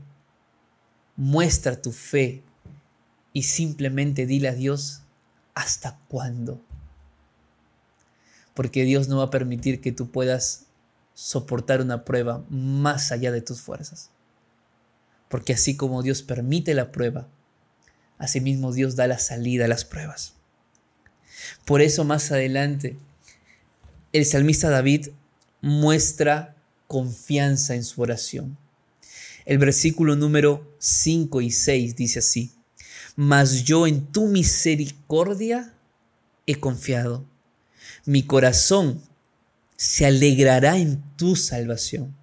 Muestra 1.16 1.80
tu 1.82 1.92
fe 1.92 2.42
y 3.34 3.42
simplemente 3.42 4.24
dile 4.24 4.48
a 4.48 4.54
Dios 4.54 5.02
hasta 5.54 5.98
cuándo. 6.08 6.60
Porque 8.54 8.84
Dios 8.84 9.08
no 9.08 9.18
va 9.18 9.24
a 9.24 9.30
permitir 9.30 9.82
que 9.82 9.92
tú 9.92 10.10
puedas 10.10 10.64
soportar 11.12 11.82
una 11.82 12.04
prueba 12.06 12.44
más 12.48 13.12
allá 13.12 13.30
de 13.32 13.42
tus 13.42 13.60
fuerzas. 13.60 14.10
Porque 15.28 15.52
así 15.52 15.76
como 15.76 16.02
Dios 16.02 16.22
permite 16.22 16.72
la 16.72 16.92
prueba, 16.92 17.28
asimismo 18.16 18.72
Dios 18.72 18.96
da 18.96 19.06
la 19.06 19.18
salida 19.18 19.66
a 19.66 19.68
las 19.68 19.84
pruebas. 19.84 20.35
Por 21.64 21.82
eso 21.82 22.04
más 22.04 22.32
adelante 22.32 22.96
el 24.12 24.24
salmista 24.24 24.70
David 24.70 25.08
muestra 25.60 26.56
confianza 26.86 27.74
en 27.74 27.84
su 27.84 28.00
oración. 28.00 28.56
El 29.44 29.58
versículo 29.58 30.16
número 30.16 30.74
5 30.78 31.40
y 31.40 31.50
6 31.50 31.96
dice 31.96 32.20
así, 32.20 32.52
Mas 33.14 33.64
yo 33.64 33.86
en 33.86 34.06
tu 34.06 34.26
misericordia 34.26 35.74
he 36.46 36.56
confiado. 36.56 37.24
Mi 38.04 38.22
corazón 38.22 39.02
se 39.76 40.06
alegrará 40.06 40.78
en 40.78 41.02
tu 41.16 41.36
salvación. 41.36 42.14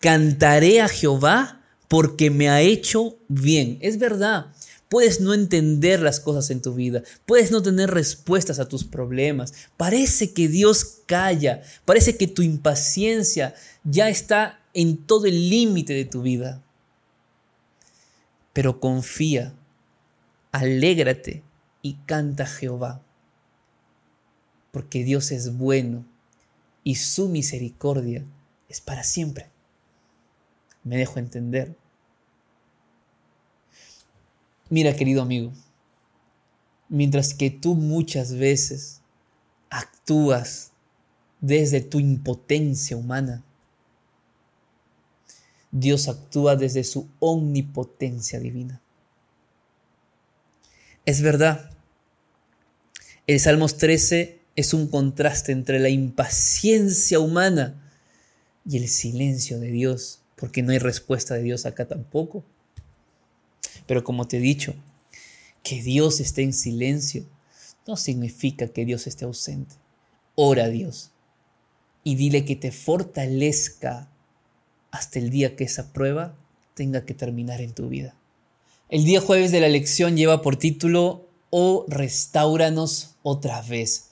Cantaré 0.00 0.80
a 0.80 0.88
Jehová 0.88 1.62
porque 1.88 2.30
me 2.30 2.48
ha 2.48 2.60
hecho 2.60 3.18
bien. 3.28 3.78
Es 3.80 3.98
verdad, 3.98 4.46
Puedes 4.94 5.20
no 5.20 5.34
entender 5.34 5.98
las 5.98 6.20
cosas 6.20 6.50
en 6.50 6.62
tu 6.62 6.72
vida, 6.72 7.02
puedes 7.26 7.50
no 7.50 7.60
tener 7.62 7.90
respuestas 7.90 8.60
a 8.60 8.68
tus 8.68 8.84
problemas. 8.84 9.52
Parece 9.76 10.32
que 10.32 10.46
Dios 10.46 11.00
calla, 11.06 11.62
parece 11.84 12.16
que 12.16 12.28
tu 12.28 12.42
impaciencia 12.42 13.56
ya 13.82 14.08
está 14.08 14.60
en 14.72 14.96
todo 14.98 15.26
el 15.26 15.50
límite 15.50 15.94
de 15.94 16.04
tu 16.04 16.22
vida. 16.22 16.62
Pero 18.52 18.78
confía, 18.78 19.52
alégrate 20.52 21.42
y 21.82 21.94
canta 22.06 22.46
Jehová, 22.46 23.02
porque 24.70 25.02
Dios 25.02 25.32
es 25.32 25.56
bueno 25.56 26.06
y 26.84 26.94
su 26.94 27.28
misericordia 27.28 28.24
es 28.68 28.80
para 28.80 29.02
siempre. 29.02 29.50
Me 30.84 30.96
dejo 30.96 31.18
entender. 31.18 31.74
Mira, 34.70 34.96
querido 34.96 35.22
amigo, 35.22 35.52
mientras 36.88 37.34
que 37.34 37.50
tú 37.50 37.74
muchas 37.74 38.34
veces 38.34 39.00
actúas 39.70 40.72
desde 41.40 41.80
tu 41.80 42.00
impotencia 42.00 42.96
humana, 42.96 43.44
Dios 45.70 46.08
actúa 46.08 46.56
desde 46.56 46.84
su 46.84 47.08
omnipotencia 47.18 48.38
divina. 48.38 48.80
Es 51.04 51.20
verdad, 51.20 51.70
el 53.26 53.40
Salmos 53.40 53.76
13 53.76 54.40
es 54.56 54.72
un 54.72 54.86
contraste 54.86 55.52
entre 55.52 55.80
la 55.80 55.88
impaciencia 55.88 57.18
humana 57.18 57.90
y 58.64 58.78
el 58.78 58.88
silencio 58.88 59.58
de 59.58 59.70
Dios, 59.70 60.20
porque 60.36 60.62
no 60.62 60.72
hay 60.72 60.78
respuesta 60.78 61.34
de 61.34 61.42
Dios 61.42 61.66
acá 61.66 61.86
tampoco. 61.86 62.44
Pero 63.86 64.04
como 64.04 64.26
te 64.26 64.38
he 64.38 64.40
dicho, 64.40 64.74
que 65.62 65.82
Dios 65.82 66.20
esté 66.20 66.42
en 66.42 66.52
silencio 66.52 67.24
no 67.86 67.96
significa 67.96 68.68
que 68.68 68.84
Dios 68.84 69.06
esté 69.06 69.24
ausente. 69.24 69.74
Ora 70.34 70.64
a 70.64 70.68
Dios 70.68 71.10
y 72.04 72.16
dile 72.16 72.44
que 72.44 72.54
te 72.54 72.70
fortalezca 72.70 74.08
hasta 74.90 75.18
el 75.18 75.30
día 75.30 75.56
que 75.56 75.64
esa 75.64 75.92
prueba 75.92 76.36
tenga 76.74 77.04
que 77.04 77.14
terminar 77.14 77.60
en 77.60 77.72
tu 77.72 77.88
vida. 77.88 78.14
El 78.88 79.04
día 79.04 79.20
jueves 79.20 79.50
de 79.50 79.60
la 79.60 79.68
lección 79.68 80.16
lleva 80.16 80.42
por 80.42 80.56
título 80.56 81.26
Oh, 81.50 81.84
restauranos 81.88 83.14
otra 83.22 83.62
vez. 83.62 84.10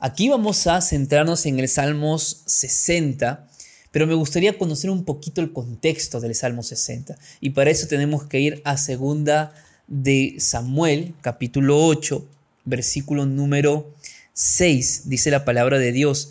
Aquí 0.00 0.28
vamos 0.28 0.66
a 0.66 0.80
centrarnos 0.80 1.46
en 1.46 1.58
el 1.60 1.68
Salmos 1.68 2.42
60 2.46 3.49
pero 3.92 4.06
me 4.06 4.14
gustaría 4.14 4.56
conocer 4.56 4.90
un 4.90 5.04
poquito 5.04 5.40
el 5.40 5.52
contexto 5.52 6.20
del 6.20 6.34
Salmo 6.34 6.62
60. 6.62 7.18
Y 7.40 7.50
para 7.50 7.70
eso 7.70 7.88
tenemos 7.88 8.24
que 8.24 8.40
ir 8.40 8.62
a 8.64 8.76
segunda 8.76 9.52
de 9.88 10.36
Samuel, 10.38 11.14
capítulo 11.20 11.84
8, 11.84 12.24
versículo 12.64 13.26
número 13.26 13.92
6. 14.32 15.08
Dice 15.08 15.30
la 15.30 15.44
palabra 15.44 15.78
de 15.78 15.92
Dios. 15.92 16.30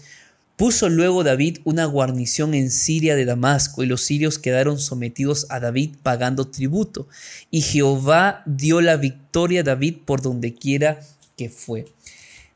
Puso 0.55 0.89
luego 0.89 1.23
David 1.23 1.59
una 1.63 1.85
guarnición 1.85 2.53
en 2.53 2.69
Siria 2.69 3.15
de 3.15 3.23
Damasco, 3.25 3.81
y 3.81 3.87
los 3.87 4.01
sirios 4.01 4.39
quedaron 4.39 4.77
sometidos 4.77 5.45
a 5.49 5.59
David 5.59 5.95
pagando 6.03 6.47
tributo. 6.47 7.07
Y 7.49 7.61
Jehová 7.61 8.43
dio 8.45 8.81
la 8.81 8.97
victoria 8.97 9.61
a 9.61 9.63
David 9.63 9.97
por 10.05 10.21
donde 10.21 10.53
quiera 10.53 10.99
que 11.37 11.49
fue. 11.49 11.85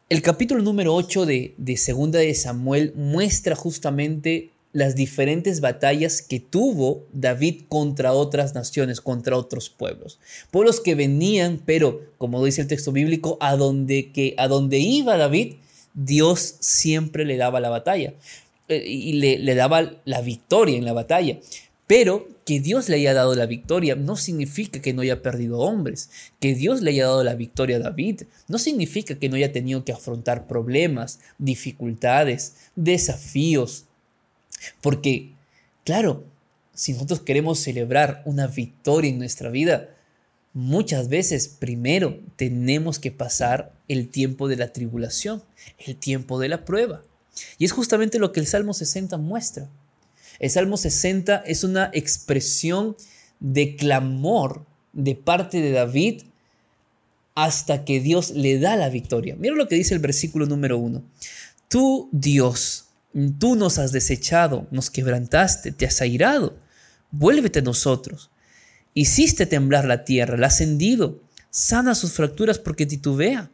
El 0.09 0.21
capítulo 0.21 0.61
número 0.61 0.93
8 0.93 1.25
de, 1.25 1.53
de 1.57 1.77
Segunda 1.77 2.19
de 2.19 2.33
Samuel 2.35 2.93
muestra 2.95 3.55
justamente 3.55 4.52
las 4.73 4.95
diferentes 4.95 5.62
batallas 5.62 6.21
que 6.21 6.39
tuvo 6.39 7.05
David 7.13 7.62
contra 7.69 8.13
otras 8.13 8.55
naciones, 8.55 8.99
contra 8.99 9.38
otros 9.38 9.69
pueblos. 9.69 10.19
Pueblos 10.51 10.81
que 10.81 10.95
venían, 10.95 11.62
pero 11.63 12.01
como 12.17 12.43
dice 12.43 12.62
el 12.62 12.67
texto 12.67 12.91
bíblico, 12.91 13.38
a 13.39 13.55
donde, 13.55 14.12
que, 14.12 14.33
a 14.38 14.47
donde 14.47 14.79
iba 14.79 15.15
David, 15.15 15.55
Dios 15.93 16.55
siempre 16.59 17.23
le 17.23 17.38
daba 17.38 17.59
la 17.59 17.69
batalla 17.69 18.15
eh, 18.67 18.83
y 18.86 19.13
le, 19.13 19.38
le 19.38 19.55
daba 19.55 19.93
la 20.05 20.21
victoria 20.21 20.75
en 20.75 20.86
la 20.86 20.93
batalla. 20.93 21.38
Pero 21.86 22.27
que 22.45 22.59
Dios 22.59 22.89
le 22.89 22.95
haya 22.95 23.13
dado 23.13 23.36
la 23.36 23.45
victoria 23.45 23.95
no 23.95 24.15
significa 24.15 24.81
que 24.81 24.93
no 24.93 25.01
haya 25.01 25.21
perdido 25.21 25.59
hombres. 25.59 26.09
Que 26.39 26.55
Dios 26.55 26.81
le 26.81 26.91
haya 26.91 27.05
dado 27.05 27.23
la 27.23 27.36
victoria 27.36 27.77
a 27.77 27.79
David 27.79 28.23
no 28.47 28.57
significa 28.57 29.19
que 29.19 29.29
no 29.29 29.36
haya 29.36 29.51
tenido 29.51 29.86
que 29.86 29.91
afrontar 29.91 30.47
problemas, 30.47 31.19
dificultades, 31.38 32.55
desafíos, 32.75 33.86
porque, 34.82 35.34
claro, 35.84 36.26
si 36.73 36.93
nosotros 36.93 37.21
queremos 37.21 37.60
celebrar 37.60 38.21
una 38.26 38.47
victoria 38.47 39.10
en 39.10 39.19
nuestra 39.19 39.49
vida, 39.49 39.89
muchas 40.54 41.08
veces 41.10 41.47
primero 41.47 42.19
tenemos 42.36 42.99
que 42.99 43.12
pasar 43.12 43.73
el 43.88 44.10
tiempo 44.10 44.47
de 44.47 44.58
la 44.58 44.73
tribulación, 44.73 45.43
el 45.78 45.95
tiempo 45.95 46.39
de 46.39 46.49
la 46.49 46.65
prueba. 46.65 47.04
Y 47.58 47.65
es 47.65 47.71
justamente 47.71 48.19
lo 48.19 48.32
que 48.32 48.39
el 48.39 48.47
Salmo 48.47 48.73
60 48.73 49.17
muestra. 49.17 49.69
El 50.39 50.49
Salmo 50.49 50.78
60 50.78 51.43
es 51.45 51.63
una 51.63 51.89
expresión 51.93 52.95
de 53.39 53.76
clamor 53.76 54.65
de 54.93 55.15
parte 55.15 55.62
de 55.62 55.71
David 55.71 56.23
hasta 57.36 57.84
que 57.84 57.99
Dios 57.99 58.32
le 58.32 58.60
da 58.60 58.76
la 58.76 58.89
victoria. 58.89 59.36
Mira 59.38 59.56
lo 59.56 59.67
que 59.67 59.76
dice 59.76 59.93
el 59.93 59.99
versículo 59.99 60.45
número 60.45 60.78
1. 60.78 61.04
Tú, 61.67 62.10
Dios, 62.12 62.89
Tú 63.39 63.56
nos 63.56 63.78
has 63.78 63.91
desechado, 63.91 64.67
nos 64.71 64.89
quebrantaste, 64.89 65.71
te 65.71 65.86
has 65.86 66.02
airado. 66.02 66.58
Vuélvete 67.12 67.60
a 67.60 67.63
nosotros. 67.63 68.32
Hiciste 68.93 69.45
temblar 69.45 69.86
la 69.86 70.04
tierra, 70.04 70.38
la 70.38 70.47
has 70.47 70.62
hendido. 70.62 71.21
Sana 71.49 71.93
sus 71.93 72.13
fracturas 72.13 72.58
porque 72.58 72.86
titubea. 72.86 73.52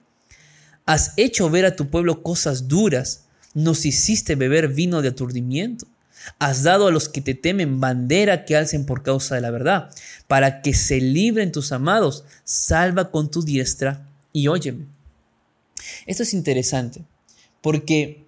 Has 0.85 1.13
hecho 1.17 1.49
ver 1.49 1.65
a 1.65 1.75
tu 1.75 1.89
pueblo 1.89 2.23
cosas 2.23 2.67
duras. 2.67 3.25
Nos 3.53 3.85
hiciste 3.85 4.35
beber 4.35 4.69
vino 4.69 5.01
de 5.01 5.09
aturdimiento. 5.09 5.87
Has 6.37 6.63
dado 6.63 6.87
a 6.87 6.91
los 6.91 7.09
que 7.09 7.21
te 7.21 7.33
temen 7.33 7.79
bandera 7.79 8.45
que 8.45 8.55
alcen 8.55 8.85
por 8.85 9.03
causa 9.03 9.35
de 9.35 9.41
la 9.41 9.51
verdad, 9.51 9.89
para 10.27 10.61
que 10.61 10.73
se 10.73 10.99
libren 11.01 11.51
tus 11.51 11.71
amados. 11.71 12.23
Salva 12.43 13.11
con 13.11 13.31
tu 13.31 13.41
diestra 13.41 14.07
y 14.31 14.47
óyeme. 14.47 14.85
Esto 16.05 16.23
es 16.23 16.33
interesante 16.33 17.05
Porque 17.61 18.25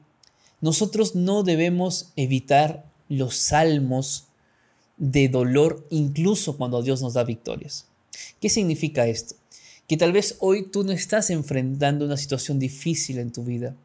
nosotros 0.61 1.15
no 1.15 1.43
debemos 1.43 2.11
evitar 2.15 2.85
los 3.09 3.35
salmos 3.35 4.27
de 4.97 5.27
dolor 5.27 5.85
incluso 5.89 6.57
cuando 6.57 6.81
Dios 6.83 7.01
nos 7.01 7.15
da 7.15 7.23
victorias. 7.23 7.87
¿Qué 8.39 8.49
significa 8.49 9.07
esto? 9.07 9.35
Que 9.87 9.97
tal 9.97 10.13
vez 10.13 10.37
hoy 10.39 10.67
tú 10.71 10.83
no 10.83 10.91
estás 10.91 11.29
enfrentando 11.31 12.05
una 12.05 12.17
situación 12.17 12.59
difícil 12.59 13.17
en 13.17 13.31
tu 13.31 13.43
vida, 13.43 13.75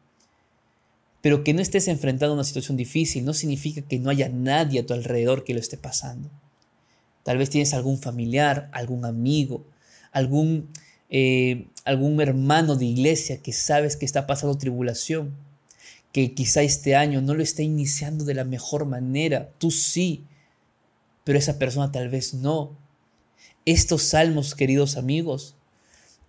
pero 1.21 1.43
que 1.43 1.53
no 1.53 1.61
estés 1.61 1.87
enfrentando 1.87 2.35
una 2.35 2.43
situación 2.43 2.77
difícil 2.77 3.25
no 3.25 3.33
significa 3.33 3.81
que 3.81 3.99
no 3.99 4.09
haya 4.09 4.29
nadie 4.29 4.79
a 4.79 4.85
tu 4.85 4.93
alrededor 4.93 5.43
que 5.43 5.53
lo 5.53 5.59
esté 5.59 5.75
pasando. 5.75 6.29
Tal 7.23 7.37
vez 7.37 7.49
tienes 7.49 7.73
algún 7.73 7.97
familiar, 7.97 8.69
algún 8.71 9.03
amigo, 9.03 9.65
algún, 10.11 10.69
eh, 11.09 11.67
algún 11.83 12.21
hermano 12.21 12.75
de 12.75 12.85
iglesia 12.85 13.41
que 13.41 13.51
sabes 13.51 13.97
que 13.97 14.05
está 14.05 14.27
pasando 14.27 14.57
tribulación, 14.57 15.35
que 16.17 16.33
quizá 16.33 16.63
este 16.63 16.95
año 16.95 17.21
no 17.21 17.35
lo 17.35 17.43
está 17.43 17.61
iniciando 17.61 18.25
de 18.25 18.33
la 18.33 18.43
mejor 18.43 18.87
manera. 18.87 19.51
Tú 19.59 19.69
sí, 19.69 20.25
pero 21.23 21.37
esa 21.37 21.59
persona 21.59 21.91
tal 21.91 22.09
vez 22.09 22.33
no. 22.33 22.75
Estos 23.65 24.01
salmos, 24.01 24.55
queridos 24.55 24.97
amigos, 24.97 25.53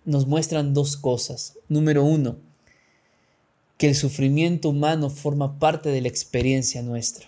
nos 0.05 0.27
muestran 0.27 0.75
dos 0.75 0.95
cosas. 0.95 1.57
Número 1.69 2.03
uno, 2.03 2.37
que 3.79 3.87
el 3.87 3.95
sufrimiento 3.95 4.69
humano 4.69 5.09
forma 5.09 5.57
parte 5.57 5.89
de 5.89 6.01
la 6.01 6.07
experiencia 6.07 6.83
nuestra. 6.83 7.27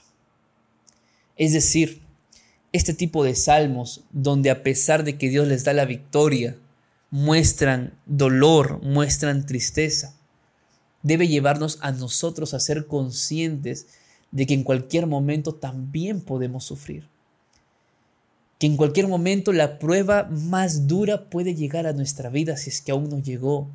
Es 1.37 1.53
decir, 1.53 2.03
este 2.73 2.93
tipo 2.93 3.23
de 3.23 3.33
salmos, 3.33 4.03
donde 4.11 4.51
a 4.51 4.61
pesar 4.61 5.03
de 5.03 5.17
que 5.17 5.29
Dios 5.29 5.47
les 5.47 5.63
da 5.63 5.73
la 5.73 5.85
victoria, 5.85 6.59
muestran 7.09 7.97
dolor, 8.05 8.83
muestran 8.83 9.47
tristeza, 9.47 10.15
debe 11.03 11.27
llevarnos 11.27 11.79
a 11.81 11.91
nosotros 11.91 12.53
a 12.53 12.59
ser 12.59 12.87
conscientes 12.87 13.87
de 14.31 14.45
que 14.45 14.53
en 14.53 14.63
cualquier 14.63 15.07
momento 15.07 15.55
también 15.55 16.21
podemos 16.21 16.63
sufrir. 16.63 17.07
Que 18.59 18.67
en 18.67 18.77
cualquier 18.77 19.07
momento 19.07 19.51
la 19.51 19.79
prueba 19.79 20.23
más 20.29 20.87
dura 20.87 21.29
puede 21.29 21.55
llegar 21.55 21.87
a 21.87 21.93
nuestra 21.93 22.29
vida 22.29 22.57
si 22.57 22.69
es 22.69 22.81
que 22.81 22.91
aún 22.91 23.09
no 23.09 23.19
llegó 23.19 23.67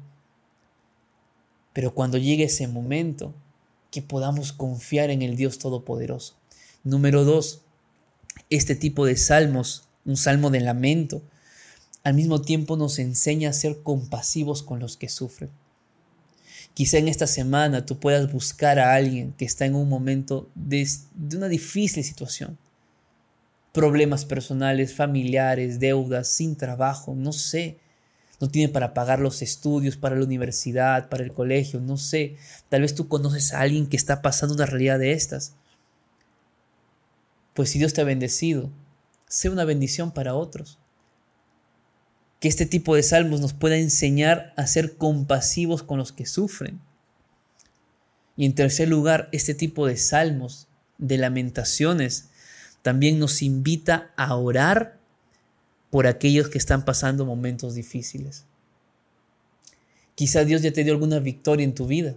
pero 1.77 1.93
cuando 1.93 2.17
llegue 2.17 2.45
ese 2.45 2.69
momento, 2.69 3.35
que 3.91 4.01
podamos 4.01 4.55
confiar 4.55 5.11
en 5.11 5.21
el 5.21 5.37
Dios 5.37 5.59
Todopoderoso. 5.59 6.33
Número 6.85 7.23
dos, 7.23 7.61
este 8.49 8.77
tipo 8.77 9.05
de 9.05 9.19
salmos, 9.19 9.87
un 10.07 10.17
salmo 10.17 10.49
de 10.49 10.61
lamento, 10.61 11.21
al 12.03 12.15
mismo 12.15 12.41
tiempo 12.41 12.79
nos 12.79 12.99
enseña 12.99 13.51
a 13.51 13.53
ser 13.53 13.83
compasivos 13.83 14.63
con 14.63 14.81
los 14.81 14.97
que 14.97 15.11
sufren. 15.11 15.51
Quizá 16.77 16.99
en 16.99 17.09
esta 17.09 17.27
semana 17.27 17.87
tú 17.87 17.99
puedas 17.99 18.31
buscar 18.31 18.79
a 18.79 18.95
alguien 18.95 19.33
que 19.33 19.47
está 19.47 19.65
en 19.65 19.75
un 19.75 19.89
momento 19.89 20.51
de, 20.55 20.87
una 21.35 21.49
difícil 21.49 22.05
situación. 22.05 22.59
Problemas 23.73 24.27
personales, 24.27 24.95
familiares, 24.95 25.81
deudas, 25.81 26.29
sin 26.29 26.55
trabajo, 26.55 27.15
no 27.17 27.33
sé 27.33 27.79
no 28.41 28.49
tiene 28.49 28.71
para 28.71 28.93
pagar 28.93 29.19
los 29.19 29.41
estudios, 29.41 29.97
para 29.97 30.17
la 30.17 30.25
universidad, 30.25 31.09
para 31.09 31.25
el 31.25 31.33
colegio, 31.33 31.81
no 31.81 31.97
sé. 31.97 32.37
Tal 32.69 32.83
vez 32.83 32.95
tú 32.95 33.09
conoces 33.09 33.55
a 33.55 33.61
alguien 33.61 33.87
que 33.87 33.97
está 33.97 34.21
pasando 34.21 34.55
una 34.55 34.67
realidad 34.67 34.99
de 34.99 35.13
estas. 35.13 35.55
Pues 37.55 37.71
si 37.71 37.79
Dios 37.79 37.95
te 37.95 38.03
ha 38.03 38.05
bendecido, 38.05 38.71
sé 39.27 39.49
una 39.49 39.65
bendición 39.65 40.13
para 40.13 40.35
otros. 40.35 40.79
Que 42.41 42.49
este 42.49 42.67
tipo 42.67 42.95
de 42.95 43.03
salmos 43.03 43.41
nos 43.41 43.55
pueda 43.55 43.77
enseñar 43.77 44.53
a 44.57 44.67
ser 44.67 44.97
compasivos 44.97 45.83
con 45.83 45.99
los 45.99 46.13
que 46.13 46.27
sufren. 46.27 46.81
Y 48.37 48.45
en 48.45 48.55
tercer 48.55 48.89
lugar, 48.89 49.29
este 49.33 49.55
tipo 49.55 49.87
de 49.87 49.97
salmos, 49.97 50.69
de 50.99 51.17
lamentaciones, 51.19 52.29
también 52.83 53.19
nos 53.19 53.43
invita 53.43 54.13
a 54.17 54.37
orar 54.37 54.99
por 55.91 56.07
aquellos 56.07 56.49
que 56.49 56.59
están 56.59 56.85
pasando 56.85 57.25
momentos 57.25 57.75
difíciles. 57.75 58.45
Quizá 60.15 60.45
Dios 60.45 60.63
ya 60.63 60.73
te 60.73 60.85
dio 60.85 60.93
alguna 60.93 61.19
victoria 61.19 61.65
en 61.65 61.75
tu 61.75 61.87
vida, 61.87 62.15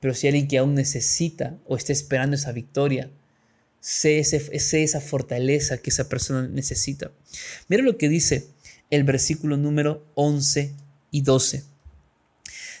pero 0.00 0.14
si 0.14 0.26
hay 0.26 0.32
alguien 0.32 0.48
que 0.48 0.58
aún 0.58 0.74
necesita 0.74 1.58
o 1.66 1.76
está 1.76 1.92
esperando 1.92 2.36
esa 2.36 2.52
victoria, 2.52 3.10
sé, 3.80 4.18
esa 4.20 5.00
fortaleza 5.00 5.78
que 5.78 5.90
esa 5.90 6.08
persona 6.08 6.48
necesita. 6.48 7.10
Mira 7.68 7.82
lo 7.82 7.98
que 7.98 8.08
dice 8.08 8.48
el 8.94 9.04
versículo 9.04 9.56
número 9.56 10.04
11 10.14 10.74
y 11.10 11.22
12. 11.22 11.64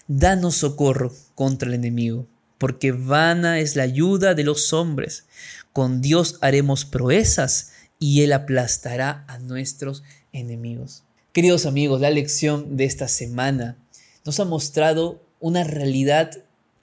Danos 0.06 0.56
socorro 0.56 1.12
contra 1.34 1.68
el 1.68 1.74
enemigo, 1.74 2.26
porque 2.58 2.92
vana 2.92 3.58
es 3.58 3.76
la 3.76 3.82
ayuda 3.82 4.34
de 4.34 4.44
los 4.44 4.72
hombres. 4.72 5.24
Con 5.72 6.00
Dios 6.00 6.38
haremos 6.40 6.84
proezas 6.84 7.72
y 7.98 8.22
Él 8.22 8.32
aplastará 8.32 9.24
a 9.28 9.38
nuestros 9.38 10.02
enemigos. 10.32 11.04
Queridos 11.32 11.66
amigos, 11.66 12.00
la 12.00 12.10
lección 12.10 12.76
de 12.76 12.84
esta 12.84 13.08
semana 13.08 13.76
nos 14.24 14.38
ha 14.40 14.44
mostrado 14.44 15.22
una 15.40 15.64
realidad 15.64 16.30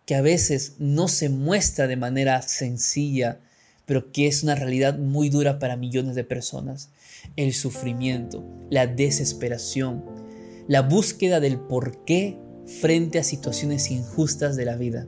que 0.05 0.15
a 0.15 0.21
veces 0.21 0.73
no 0.77 1.07
se 1.07 1.29
muestra 1.29 1.87
de 1.87 1.95
manera 1.95 2.41
sencilla, 2.41 3.39
pero 3.85 4.11
que 4.11 4.27
es 4.27 4.43
una 4.43 4.55
realidad 4.55 4.97
muy 4.97 5.29
dura 5.29 5.57
para 5.57 5.77
millones 5.77 6.15
de 6.15 6.23
personas. 6.23 6.89
El 7.35 7.53
sufrimiento, 7.53 8.43
la 8.69 8.87
desesperación, 8.87 10.03
la 10.67 10.81
búsqueda 10.81 11.39
del 11.39 11.59
porqué 11.59 12.39
frente 12.65 13.19
a 13.19 13.23
situaciones 13.23 13.91
injustas 13.91 14.55
de 14.55 14.65
la 14.65 14.75
vida. 14.75 15.07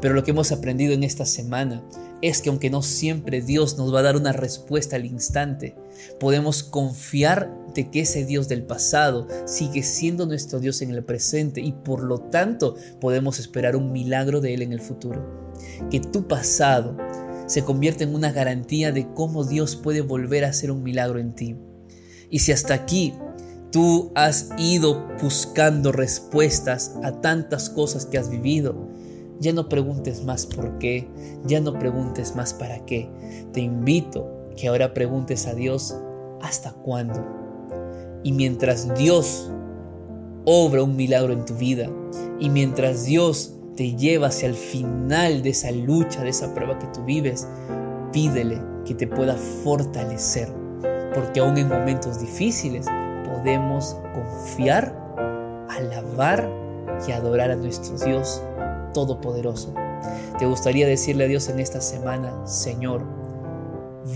Pero 0.00 0.14
lo 0.14 0.22
que 0.22 0.32
hemos 0.32 0.52
aprendido 0.52 0.92
en 0.92 1.02
esta 1.02 1.24
semana 1.24 1.82
es 2.20 2.40
que 2.40 2.48
aunque 2.48 2.70
no 2.70 2.82
siempre 2.82 3.42
Dios 3.42 3.76
nos 3.76 3.92
va 3.94 4.00
a 4.00 4.02
dar 4.02 4.16
una 4.16 4.32
respuesta 4.32 4.96
al 4.96 5.04
instante, 5.04 5.74
podemos 6.20 6.62
confiar 6.62 7.50
de 7.74 7.90
que 7.90 8.00
ese 8.00 8.24
Dios 8.24 8.48
del 8.48 8.64
pasado 8.64 9.26
sigue 9.46 9.82
siendo 9.82 10.26
nuestro 10.26 10.60
Dios 10.60 10.80
en 10.82 10.90
el 10.90 11.04
presente 11.04 11.60
y 11.60 11.72
por 11.72 12.02
lo 12.02 12.18
tanto 12.18 12.76
podemos 13.00 13.38
esperar 13.38 13.76
un 13.76 13.92
milagro 13.92 14.40
de 14.40 14.54
Él 14.54 14.62
en 14.62 14.72
el 14.72 14.80
futuro. 14.80 15.50
Que 15.90 16.00
tu 16.00 16.26
pasado 16.26 16.96
se 17.46 17.64
convierta 17.64 18.04
en 18.04 18.14
una 18.14 18.32
garantía 18.32 18.92
de 18.92 19.06
cómo 19.14 19.44
Dios 19.44 19.76
puede 19.76 20.00
volver 20.00 20.44
a 20.44 20.48
hacer 20.48 20.70
un 20.70 20.82
milagro 20.82 21.18
en 21.18 21.34
ti. 21.34 21.56
Y 22.30 22.40
si 22.40 22.52
hasta 22.52 22.74
aquí 22.74 23.14
tú 23.70 24.12
has 24.14 24.50
ido 24.58 25.06
buscando 25.20 25.92
respuestas 25.92 26.96
a 27.02 27.20
tantas 27.20 27.70
cosas 27.70 28.06
que 28.06 28.18
has 28.18 28.30
vivido, 28.30 28.88
ya 29.40 29.52
no 29.52 29.68
preguntes 29.68 30.24
más 30.24 30.46
por 30.46 30.78
qué, 30.78 31.08
ya 31.44 31.60
no 31.60 31.78
preguntes 31.78 32.34
más 32.36 32.54
para 32.54 32.84
qué. 32.86 33.10
Te 33.52 33.60
invito 33.60 34.30
que 34.56 34.68
ahora 34.68 34.94
preguntes 34.94 35.46
a 35.46 35.54
Dios 35.54 35.94
hasta 36.40 36.72
cuándo. 36.72 37.24
Y 38.22 38.32
mientras 38.32 38.94
Dios 38.94 39.50
obra 40.44 40.82
un 40.82 40.96
milagro 40.96 41.32
en 41.32 41.44
tu 41.44 41.54
vida 41.54 41.90
y 42.38 42.48
mientras 42.50 43.04
Dios 43.04 43.53
te 43.76 43.96
lleva 43.96 44.28
hacia 44.28 44.48
el 44.48 44.54
final 44.54 45.42
de 45.42 45.50
esa 45.50 45.70
lucha, 45.70 46.22
de 46.22 46.30
esa 46.30 46.54
prueba 46.54 46.78
que 46.78 46.86
tú 46.88 47.04
vives, 47.04 47.48
pídele 48.12 48.60
que 48.84 48.94
te 48.94 49.06
pueda 49.06 49.34
fortalecer, 49.34 50.48
porque 51.14 51.40
aún 51.40 51.58
en 51.58 51.68
momentos 51.68 52.20
difíciles 52.20 52.86
podemos 53.24 53.96
confiar, 54.14 54.96
alabar 55.68 56.48
y 57.08 57.12
adorar 57.12 57.50
a 57.50 57.56
nuestro 57.56 57.98
Dios 57.98 58.42
Todopoderoso. 58.92 59.74
¿Te 60.38 60.46
gustaría 60.46 60.86
decirle 60.86 61.24
a 61.24 61.28
Dios 61.28 61.48
en 61.48 61.58
esta 61.58 61.80
semana, 61.80 62.46
Señor, 62.46 63.04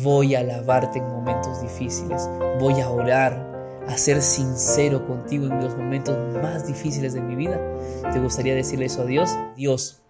voy 0.03 0.35
a 0.35 0.41
alabarte 0.41 1.01
en 1.01 1.09
momentos 1.09 1.61
difíciles, 1.63 2.29
voy 2.61 2.81
a 2.81 2.91
orar, 2.91 3.48
a 3.89 3.99
ser 3.99 4.23
sincero 4.23 5.07
contigo 5.07 5.47
en 5.47 5.61
los 5.61 5.77
momentos 5.77 6.17
más 6.43 6.67
difíciles 6.67 7.15
de 7.15 7.21
mi 7.21 7.35
vida? 7.35 7.61
¿Te 8.13 8.21
gustaría 8.21 8.55
decirle 8.55 8.87
eso 8.87 9.03
a 9.03 9.07
Dios? 9.07 9.31
Dios 9.57 10.03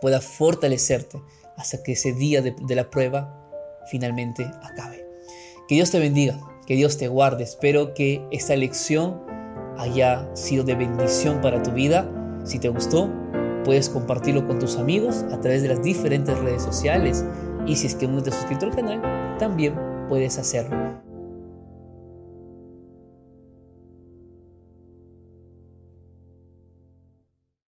pueda 0.00 0.20
fortalecerte 0.20 1.22
hasta 1.56 1.82
que 1.82 1.92
ese 1.92 2.12
día 2.12 2.42
de, 2.42 2.54
de 2.60 2.74
la 2.74 2.90
prueba 2.90 3.40
finalmente 3.90 4.44
acabe. 4.62 5.06
Que 5.68 5.76
Dios 5.76 5.90
te 5.90 5.98
bendiga, 5.98 6.38
que 6.66 6.74
Dios 6.74 6.98
te 6.98 7.08
guarde. 7.08 7.44
Espero 7.44 7.94
que 7.94 8.26
esta 8.30 8.54
lección 8.56 9.22
haya 9.78 10.28
sido 10.34 10.64
de 10.64 10.74
bendición 10.74 11.40
para 11.40 11.62
tu 11.62 11.70
vida. 11.70 12.10
Si 12.44 12.58
te 12.58 12.68
gustó, 12.68 13.10
Puedes 13.64 13.88
compartirlo 13.88 14.46
con 14.46 14.58
tus 14.58 14.76
amigos 14.76 15.24
a 15.32 15.40
través 15.40 15.62
de 15.62 15.68
las 15.68 15.82
diferentes 15.82 16.38
redes 16.38 16.62
sociales 16.62 17.24
y 17.66 17.76
si 17.76 17.86
es 17.86 17.94
que 17.94 18.06
no 18.06 18.22
te 18.22 18.28
has 18.28 18.36
suscrito 18.36 18.66
al 18.66 18.76
canal, 18.76 19.36
también 19.38 19.74
puedes 20.06 20.38
hacerlo. 20.38 20.93